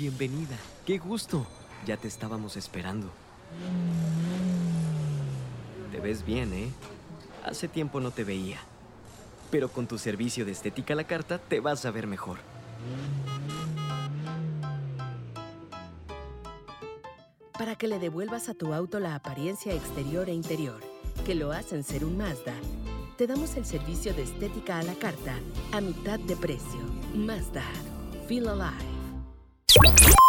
[0.00, 0.56] Bienvenida.
[0.86, 1.46] Qué gusto.
[1.84, 3.10] Ya te estábamos esperando.
[5.92, 6.70] Te ves bien, ¿eh?
[7.44, 8.56] Hace tiempo no te veía.
[9.50, 12.38] Pero con tu servicio de estética a la carta te vas a ver mejor.
[17.58, 20.80] Para que le devuelvas a tu auto la apariencia exterior e interior
[21.26, 22.54] que lo hacen ser un Mazda,
[23.18, 25.38] te damos el servicio de estética a la carta
[25.72, 26.80] a mitad de precio.
[27.14, 27.64] Mazda.
[28.26, 28.99] Feel alive.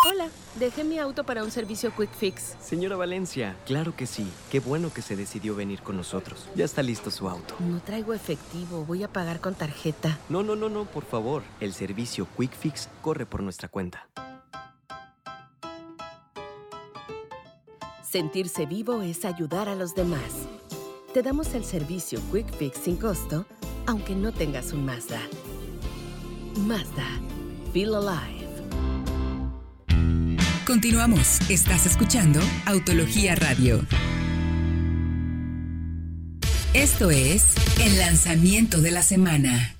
[0.07, 0.29] Hola,
[0.59, 2.55] dejé mi auto para un servicio Quick Fix.
[2.61, 4.27] Señora Valencia, claro que sí.
[4.51, 6.47] Qué bueno que se decidió venir con nosotros.
[6.55, 7.55] Ya está listo su auto.
[7.59, 10.19] No traigo efectivo, voy a pagar con tarjeta.
[10.29, 11.41] No, no, no, no, por favor.
[11.59, 14.07] El servicio Quick Fix corre por nuestra cuenta.
[18.03, 20.47] Sentirse vivo es ayudar a los demás.
[21.13, 23.45] Te damos el servicio Quick Fix sin costo,
[23.87, 25.21] aunque no tengas un Mazda.
[26.57, 27.07] Mazda.
[27.73, 28.40] Feel alive.
[30.71, 31.41] Continuamos.
[31.49, 33.81] Estás escuchando Autología Radio.
[36.73, 39.75] Esto es el lanzamiento de la semana.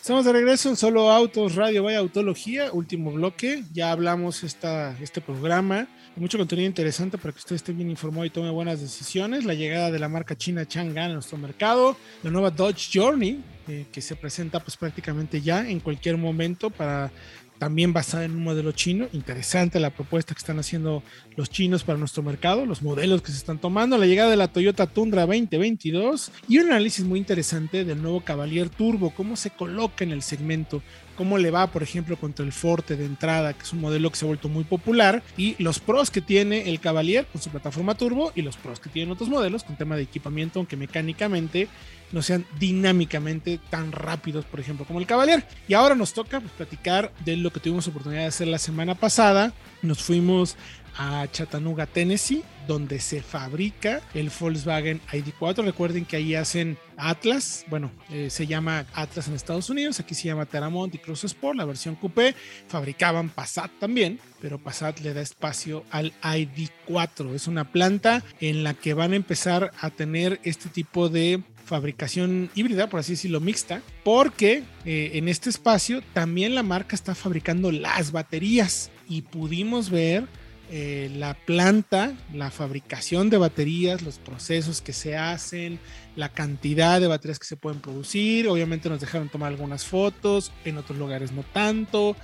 [0.00, 3.64] Estamos de regreso en Solo Autos Radio Vaya Autología, último bloque.
[3.72, 8.30] Ya hablamos esta, este programa, mucho contenido interesante para que usted esté bien informado y
[8.30, 9.46] tome buenas decisiones.
[9.46, 13.86] La llegada de la marca china Chang'an a nuestro mercado, la nueva Dodge Journey, eh,
[13.92, 17.10] que se presenta pues prácticamente ya en cualquier momento para
[17.58, 19.08] también basada en un modelo chino.
[19.12, 21.02] Interesante la propuesta que están haciendo
[21.36, 24.48] los chinos para nuestro mercado, los modelos que se están tomando, la llegada de la
[24.48, 30.04] Toyota Tundra 2022 y un análisis muy interesante del nuevo Cavalier Turbo, cómo se coloca
[30.04, 30.82] en el segmento,
[31.18, 34.16] cómo le va, por ejemplo, contra el Forte de entrada, que es un modelo que
[34.16, 37.96] se ha vuelto muy popular, y los pros que tiene el Cavalier con su plataforma
[37.96, 41.66] turbo y los pros que tienen otros modelos con tema de equipamiento, aunque mecánicamente
[42.12, 45.44] no sean dinámicamente tan rápidos, por ejemplo, como el Cavalier.
[45.66, 48.94] Y ahora nos toca pues, platicar de lo que tuvimos oportunidad de hacer la semana
[48.94, 49.52] pasada.
[49.82, 50.56] Nos fuimos
[50.98, 55.64] a Chattanooga, Tennessee, donde se fabrica el Volkswagen ID4.
[55.64, 60.24] Recuerden que ahí hacen Atlas, bueno, eh, se llama Atlas en Estados Unidos, aquí se
[60.24, 62.34] llama Terramont y Cross Sport, la versión coupé.
[62.66, 67.32] Fabricaban Passat también, pero Passat le da espacio al ID4.
[67.34, 72.50] Es una planta en la que van a empezar a tener este tipo de fabricación
[72.54, 77.70] híbrida, por así decirlo, mixta, porque eh, en este espacio también la marca está fabricando
[77.70, 80.26] las baterías y pudimos ver
[80.70, 85.78] eh, la planta, la fabricación de baterías, los procesos que se hacen,
[86.14, 88.48] la cantidad de baterías que se pueden producir.
[88.48, 92.16] Obviamente nos dejaron tomar algunas fotos, en otros lugares no tanto.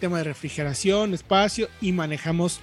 [0.00, 2.60] Tema de refrigeración, espacio y manejamos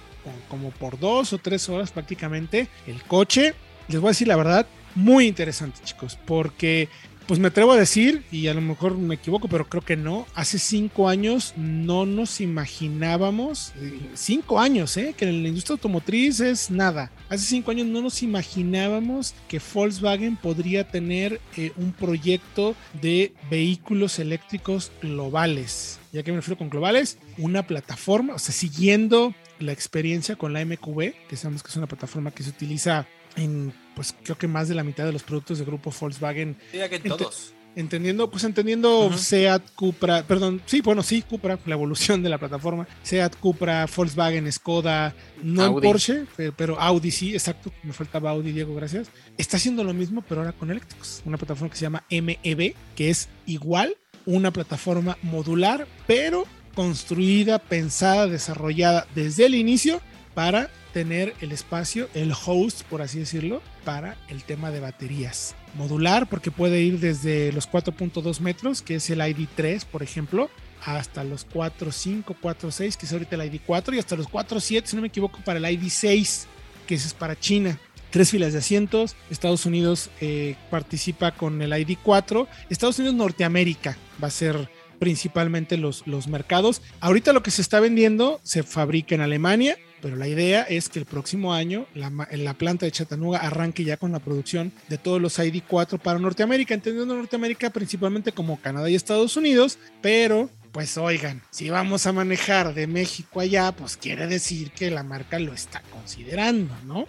[0.48, 3.54] como por dos o tres horas prácticamente el coche.
[3.88, 6.88] Les voy a decir la verdad, muy interesante, chicos, porque
[7.30, 10.26] pues me atrevo a decir, y a lo mejor me equivoco, pero creo que no,
[10.34, 15.14] hace cinco años no nos imaginábamos, eh, cinco años, ¿eh?
[15.16, 20.38] que en la industria automotriz es nada, hace cinco años no nos imaginábamos que Volkswagen
[20.38, 26.00] podría tener eh, un proyecto de vehículos eléctricos globales.
[26.12, 27.16] ¿Ya que me refiero con globales?
[27.38, 31.86] Una plataforma, o sea, siguiendo la experiencia con la MQB, que sabemos que es una
[31.86, 33.06] plataforma que se utiliza
[33.36, 36.56] en pues creo que más de la mitad de los productos de grupo Volkswagen.
[36.72, 37.52] Diría que todos.
[37.76, 42.88] Entendiendo, pues entendiendo Seat, Cupra, perdón, sí, bueno, sí, Cupra, la evolución de la plataforma,
[43.02, 46.24] Seat, Cupra, Volkswagen, Skoda, no en Porsche,
[46.56, 49.08] pero, Audi sí, exacto, me faltaba Audi, Diego, gracias.
[49.36, 53.10] Está haciendo lo mismo, pero ahora con eléctricos, una plataforma que se llama MEB, que
[53.10, 60.00] es igual, una plataforma modular, pero construida, pensada, desarrollada desde el inicio
[60.32, 65.54] para tener el espacio, el host, por así decirlo, para el tema de baterías.
[65.74, 70.50] Modular, porque puede ir desde los 4.2 metros, que es el ID3, por ejemplo,
[70.84, 75.02] hasta los 4.5, 4.6, que es ahorita el ID4, y hasta los 4.7, si no
[75.02, 76.46] me equivoco, para el ID6,
[76.86, 77.78] que es para China.
[78.10, 79.14] Tres filas de asientos.
[79.30, 82.48] Estados Unidos eh, participa con el ID4.
[82.68, 84.68] Estados Unidos, Norteamérica va a ser
[85.00, 86.82] principalmente los, los mercados.
[87.00, 91.00] Ahorita lo que se está vendiendo se fabrica en Alemania, pero la idea es que
[91.00, 95.20] el próximo año la, la, planta de Chattanooga arranque ya con la producción de todos
[95.20, 101.42] los ID4 para Norteamérica, entendiendo Norteamérica principalmente como Canadá y Estados Unidos, pero pues oigan,
[101.50, 105.82] si vamos a manejar de México allá, pues quiere decir que la marca lo está
[105.90, 107.06] considerando, ¿no?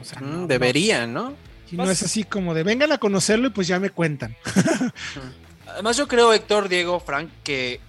[0.00, 1.34] O sea, no debería, ¿no?
[1.70, 4.36] Y no es así como de vengan a conocerlo y pues ya me cuentan.
[5.68, 7.80] Además yo creo, Héctor, Diego, Frank, que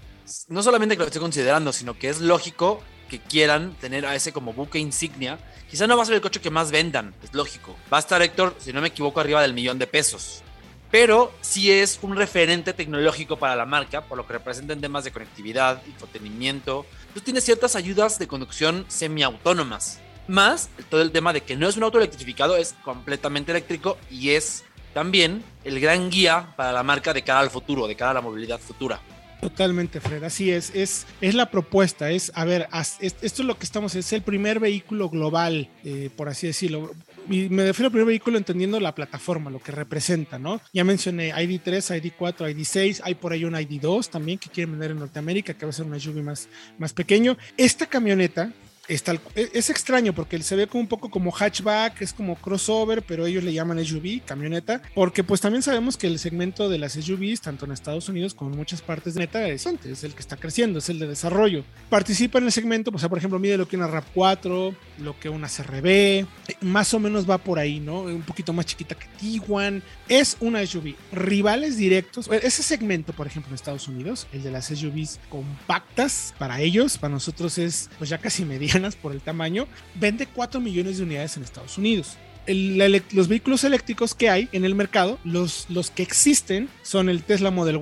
[0.48, 4.32] no solamente que lo esté considerando, sino que es lógico que quieran tener a ese
[4.32, 7.76] como buque insignia, quizá no va a ser el coche que más vendan, es lógico.
[7.92, 10.44] Va a estar Héctor, si no me equivoco, arriba del millón de pesos.
[10.92, 15.04] Pero sí es un referente tecnológico para la marca, por lo que representa en temas
[15.04, 16.86] de conectividad, infotenimiento.
[17.02, 20.00] Entonces tiene ciertas ayudas de conducción semiautónomas.
[20.28, 24.32] Más todo el tema de que no es un auto electrificado, es completamente eléctrico y
[24.32, 24.64] es
[25.00, 28.20] también el gran guía para la marca de cara al futuro, de cara a la
[28.20, 29.00] movilidad futura.
[29.40, 30.22] Totalmente, Fred.
[30.26, 30.76] Así es.
[30.76, 32.12] Es, es la propuesta.
[32.12, 32.68] Es, a ver,
[33.00, 33.96] esto es lo que estamos.
[33.96, 36.92] Es el primer vehículo global, eh, por así decirlo.
[37.30, 40.60] Y me refiero al primer vehículo entendiendo la plataforma, lo que representa, ¿no?
[40.74, 43.00] Ya mencioné ID3, ID4, ID6.
[43.06, 45.86] Hay por ahí un ID2 también que quieren vender en Norteamérica, que va a ser
[45.86, 47.38] un SUV más, más pequeño.
[47.56, 48.52] Esta camioneta
[48.90, 53.28] e, es, extraño porque se ve como un poco como hatchback, es como crossover, pero
[53.28, 57.42] ellos le llaman SUV, camioneta, porque pues también sabemos que el segmento de las SUVs,
[57.42, 60.38] tanto en Estados Unidos como en muchas partes de neta, es, es el que está
[60.38, 61.64] creciendo, es el de desarrollo.
[61.90, 65.48] Participa en el segmento, pues, por ejemplo, mide lo que una RAP4, lo que una
[65.48, 66.26] CRB,
[66.62, 68.02] más o menos va por ahí, ¿no?
[68.02, 69.84] Un poquito más chiquita que Tiguan.
[70.08, 70.96] Es una SUV.
[71.12, 76.62] Rivales directos, ese segmento, por ejemplo, en Estados Unidos, el de las SUVs compactas, para
[76.62, 81.04] ellos, para nosotros es pues ya casi mediano por el tamaño, vende 4 millones de
[81.04, 82.18] unidades en Estados Unidos.
[82.48, 87.52] los vehículos eléctricos que hay en el mercado, los, los que existen son el Tesla
[87.52, 87.80] Model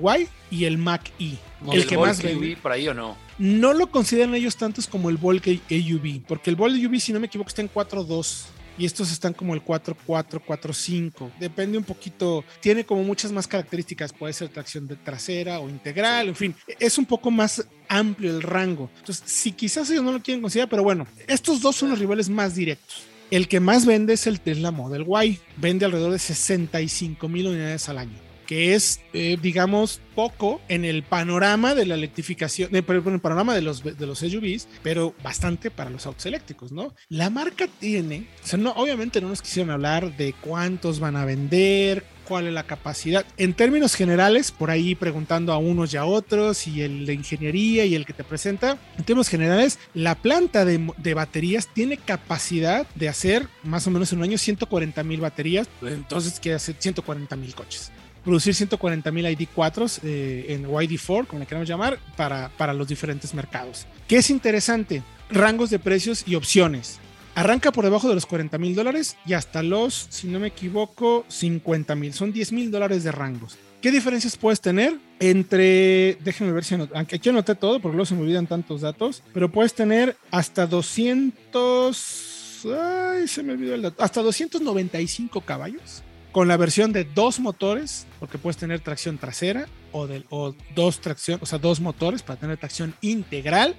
[0.50, 1.34] Y y el Mac E.
[1.72, 2.56] El, que más vende.
[2.56, 3.16] por ahí o no?
[3.38, 7.20] No lo consideran ellos tantos como el Volt AUV, porque el Volt AUV, si no
[7.20, 8.46] me equivoco, está en 4.2
[8.78, 11.32] y estos están como el 4.4, 4.5.
[11.38, 16.28] Depende un poquito, tiene como muchas más características, puede ser tracción de trasera o integral,
[16.28, 18.90] en fin, es un poco más amplio el rango.
[18.98, 22.28] Entonces, si quizás ellos no lo quieren considerar, pero bueno, estos dos son los rivales
[22.28, 23.02] más directos.
[23.30, 27.88] El que más vende es el Tesla Model Y, vende alrededor de 65 mil unidades
[27.88, 33.20] al año que es, eh, digamos, poco en el panorama de la electrificación, en el
[33.20, 36.94] panorama de los, de los SUVs, pero bastante para los autos eléctricos, ¿no?
[37.10, 41.26] La marca tiene, o sea, no, obviamente no nos quisieron hablar de cuántos van a
[41.26, 43.26] vender, cuál es la capacidad.
[43.36, 47.84] En términos generales, por ahí preguntando a unos y a otros, y el de ingeniería
[47.84, 52.86] y el que te presenta, en términos generales, la planta de, de baterías tiene capacidad
[52.94, 57.36] de hacer más o menos en un año 140 mil baterías, entonces quiere hacer 140
[57.36, 57.92] mil coches
[58.28, 63.32] producir 140 mil ID4 eh, en ID4, como le queramos llamar, para, para los diferentes
[63.32, 63.86] mercados.
[64.06, 65.02] ¿Qué es interesante?
[65.30, 66.98] Rangos de precios y opciones.
[67.34, 71.24] Arranca por debajo de los 40 mil dólares y hasta los, si no me equivoco,
[71.28, 72.12] 50 mil.
[72.12, 73.56] Son 10 mil dólares de rangos.
[73.80, 78.14] ¿Qué diferencias puedes tener entre, déjenme ver si anoté, aquí anoté todo porque luego se
[78.14, 84.02] me olvidan tantos datos, pero puedes tener hasta 200, ay, se me olvidó el dato,
[84.02, 86.02] hasta 295 caballos
[86.32, 91.00] con la versión de dos motores, porque puedes tener tracción trasera o, de, o dos
[91.00, 93.74] tracción, o sea, dos motores para tener tracción integral,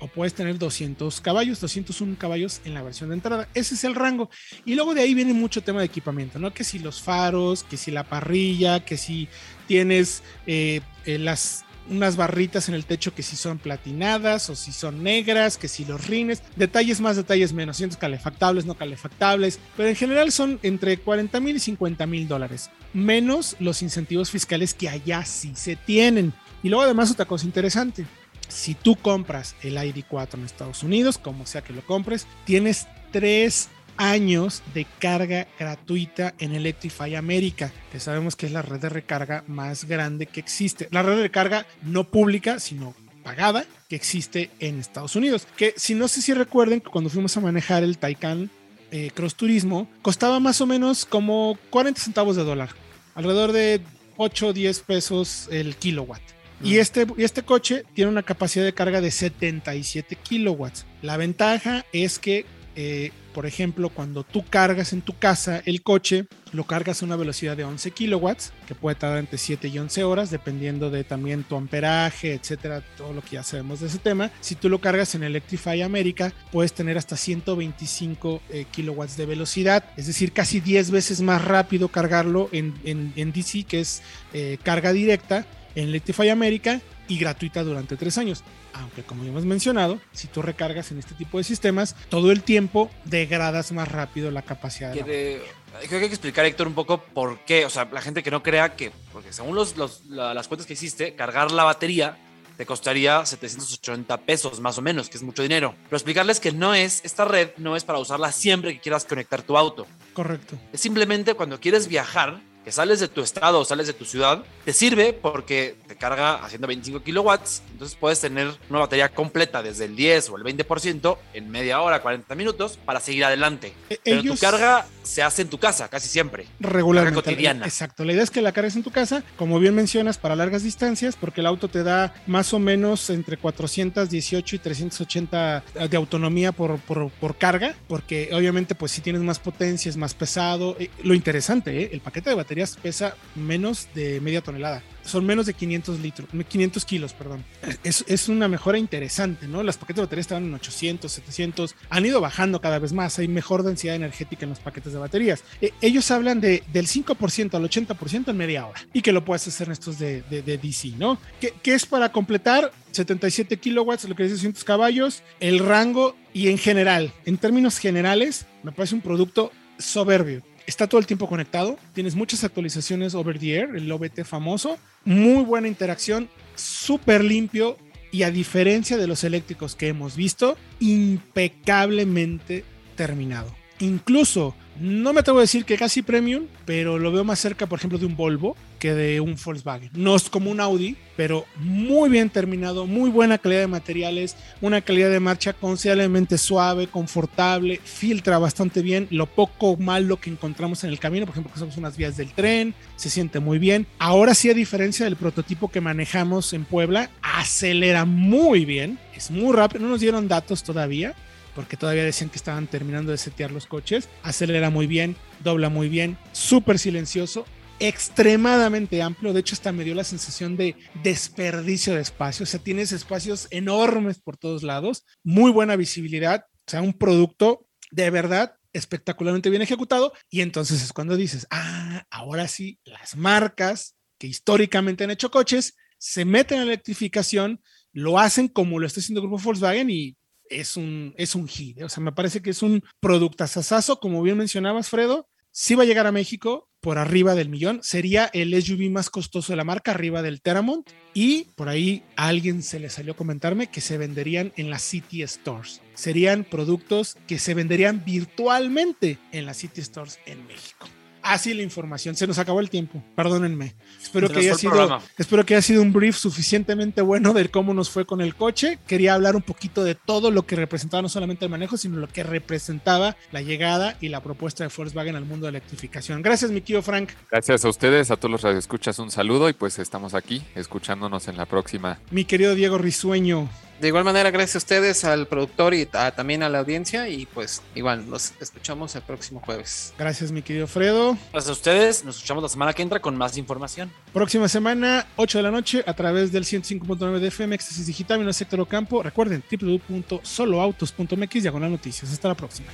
[0.00, 3.48] o puedes tener 200 caballos, 201 caballos en la versión de entrada.
[3.54, 4.30] Ese es el rango.
[4.64, 6.54] Y luego de ahí viene mucho tema de equipamiento, ¿no?
[6.54, 9.28] Que si los faros, que si la parrilla, que si
[9.68, 14.72] tienes eh, eh, las unas barritas en el techo que si son platinadas o si
[14.72, 19.88] son negras, que si los rines, detalles más, detalles menos, cientos calefactables, no calefactables, pero
[19.88, 24.88] en general son entre 40 mil y 50 mil dólares, menos los incentivos fiscales que
[24.88, 26.32] allá sí se tienen.
[26.62, 28.06] Y luego además otra cosa interesante,
[28.48, 33.68] si tú compras el ID4 en Estados Unidos, como sea que lo compres, tienes tres
[33.96, 39.44] años de carga gratuita en Electrify América, que sabemos que es la red de recarga
[39.46, 40.88] más grande que existe.
[40.90, 45.46] La red de recarga no pública, sino pagada, que existe en Estados Unidos.
[45.56, 48.50] Que si no sé si recuerden que cuando fuimos a manejar el Taycan
[48.90, 52.70] eh, Cross Turismo, costaba más o menos como 40 centavos de dólar,
[53.14, 53.80] alrededor de
[54.16, 56.22] 8 o 10 pesos el kilowatt.
[56.62, 60.84] Y este, y este coche tiene una capacidad de carga de 77 kilowatts.
[61.00, 62.44] La ventaja es que
[62.82, 67.14] eh, por ejemplo, cuando tú cargas en tu casa el coche, lo cargas a una
[67.14, 71.44] velocidad de 11 kilowatts, que puede tardar entre 7 y 11 horas, dependiendo de también
[71.44, 74.30] tu amperaje, etcétera, todo lo que ya sabemos de ese tema.
[74.40, 79.84] Si tú lo cargas en Electrify America, puedes tener hasta 125 eh, kilowatts de velocidad,
[79.98, 82.72] es decir, casi 10 veces más rápido cargarlo en,
[83.14, 84.02] DC, que es
[84.32, 86.80] eh, carga directa, en Electrify America
[87.10, 88.42] y gratuita durante tres años
[88.80, 92.42] aunque como ya hemos mencionado, si tú recargas en este tipo de sistemas, todo el
[92.42, 94.92] tiempo degradas más rápido la capacidad.
[94.92, 98.30] Creo que hay que explicar, Héctor, un poco por qué, o sea, la gente que
[98.30, 102.18] no crea que, porque según los, las cuentas que existe, cargar la batería
[102.56, 105.74] te costaría 780 pesos más o menos, que es mucho dinero.
[105.84, 109.40] Pero explicarles que no es, esta red no es para usarla siempre que quieras conectar
[109.40, 109.86] tu auto.
[110.12, 110.58] Correcto.
[110.70, 114.42] Es simplemente cuando quieres viajar que sales de tu estado o sales de tu ciudad,
[114.64, 117.62] te sirve porque te carga a 125 kilowatts.
[117.72, 122.02] Entonces puedes tener una batería completa desde el 10 o el 20% en media hora,
[122.02, 123.72] 40 minutos para seguir adelante.
[124.04, 126.46] Pero ellos- tu carga se hace en tu casa casi siempre.
[126.60, 127.20] regularmente.
[127.20, 127.66] Carga cotidiana.
[127.66, 128.04] Exacto.
[128.04, 131.16] La idea es que la cargues en tu casa, como bien mencionas, para largas distancias,
[131.16, 136.78] porque el auto te da más o menos entre 418 y 380 de autonomía por,
[136.78, 140.76] por, por carga, porque obviamente pues si tienes más potencia, es más pesado.
[140.78, 141.90] Eh, Lo interesante, ¿eh?
[141.92, 144.82] el paquete de baterías pesa menos de media tonelada.
[145.10, 147.44] Son menos de 500 litros, 500 kilos, perdón.
[147.82, 149.62] Es, es una mejora interesante, ¿no?
[149.64, 153.26] Las paquetes de baterías estaban en 800, 700, han ido bajando cada vez más, hay
[153.26, 155.42] mejor densidad energética en los paquetes de baterías.
[155.60, 159.48] Eh, ellos hablan de, del 5% al 80% en media hora y que lo puedes
[159.48, 161.18] hacer en estos de, de, DC, ¿no?
[161.40, 166.48] Que, que es para completar 77 kilowatts, lo que es 200 caballos, el rango y
[166.48, 170.42] en general, en términos generales, me parece un producto soberbio.
[170.70, 175.42] Está todo el tiempo conectado, tienes muchas actualizaciones over the air, el OBT famoso, muy
[175.42, 177.76] buena interacción, súper limpio
[178.12, 182.62] y a diferencia de los eléctricos que hemos visto, impecablemente
[182.94, 183.52] terminado.
[183.80, 187.80] Incluso, no me atrevo a decir que casi premium, pero lo veo más cerca, por
[187.80, 189.90] ejemplo, de un Volvo que de un Volkswagen.
[189.94, 194.80] No es como un Audi, pero muy bien terminado, muy buena calidad de materiales, una
[194.80, 200.90] calidad de marcha considerablemente suave, confortable, filtra bastante bien lo poco malo que encontramos en
[200.90, 203.86] el camino, por ejemplo, que somos unas vías del tren, se siente muy bien.
[203.98, 209.54] Ahora sí, a diferencia del prototipo que manejamos en Puebla, acelera muy bien, es muy
[209.54, 211.14] rápido, no nos dieron datos todavía,
[211.54, 214.08] porque todavía decían que estaban terminando de setear los coches.
[214.22, 217.44] Acelera muy bien, dobla muy bien, súper silencioso,
[217.80, 219.32] extremadamente amplio.
[219.32, 222.44] De hecho, hasta me dio la sensación de desperdicio de espacio.
[222.44, 226.44] O sea, tienes espacios enormes por todos lados, muy buena visibilidad.
[226.66, 230.12] O sea, un producto de verdad espectacularmente bien ejecutado.
[230.28, 235.76] Y entonces es cuando dices, ah, ahora sí, las marcas que históricamente han hecho coches
[235.98, 237.60] se meten en la electrificación,
[237.92, 241.82] lo hacen como lo está haciendo el grupo Volkswagen y es un, es un hit.
[241.82, 245.28] O sea, me parece que es un productazazazo, como bien mencionabas, Fredo.
[245.52, 247.80] Sí va a llegar a México por arriba del millón.
[247.82, 250.88] Sería el SUV más costoso de la marca, arriba del Teramont.
[251.12, 255.22] Y por ahí alguien se le salió a comentarme que se venderían en las City
[255.26, 255.80] Stores.
[255.94, 260.86] Serían productos que se venderían virtualmente en las City Stores en México.
[261.22, 262.16] Así la información.
[262.16, 263.02] Se nos acabó el tiempo.
[263.14, 263.74] Perdónenme.
[264.00, 267.90] Espero que haya sido, espero que haya sido un brief suficientemente bueno de cómo nos
[267.90, 268.78] fue con el coche.
[268.86, 272.08] Quería hablar un poquito de todo lo que representaba no solamente el manejo, sino lo
[272.08, 276.22] que representaba la llegada y la propuesta de Volkswagen al mundo de la electrificación.
[276.22, 277.10] Gracias, mi tío Frank.
[277.30, 281.36] Gracias a ustedes, a todos los radioescuchas, un saludo y pues estamos aquí escuchándonos en
[281.36, 281.98] la próxima.
[282.10, 283.48] Mi querido Diego Risueño.
[283.80, 287.08] De igual manera, gracias a ustedes, al productor y a- también a la audiencia.
[287.08, 289.94] Y pues igual, nos escuchamos el próximo jueves.
[289.98, 291.16] Gracias, mi querido Fredo.
[291.32, 292.04] Gracias a ustedes.
[292.04, 293.90] Nos escuchamos la semana que entra con más información.
[294.12, 298.24] Próxima semana, 8 de la noche, a través del 105.9 de FM, Éxtasis Digital, mi
[298.24, 299.02] nombre es Héctor Ocampo.
[299.02, 302.12] Recuerden, www.soloautos.mx, diagonal noticias.
[302.12, 302.68] Hasta la próxima.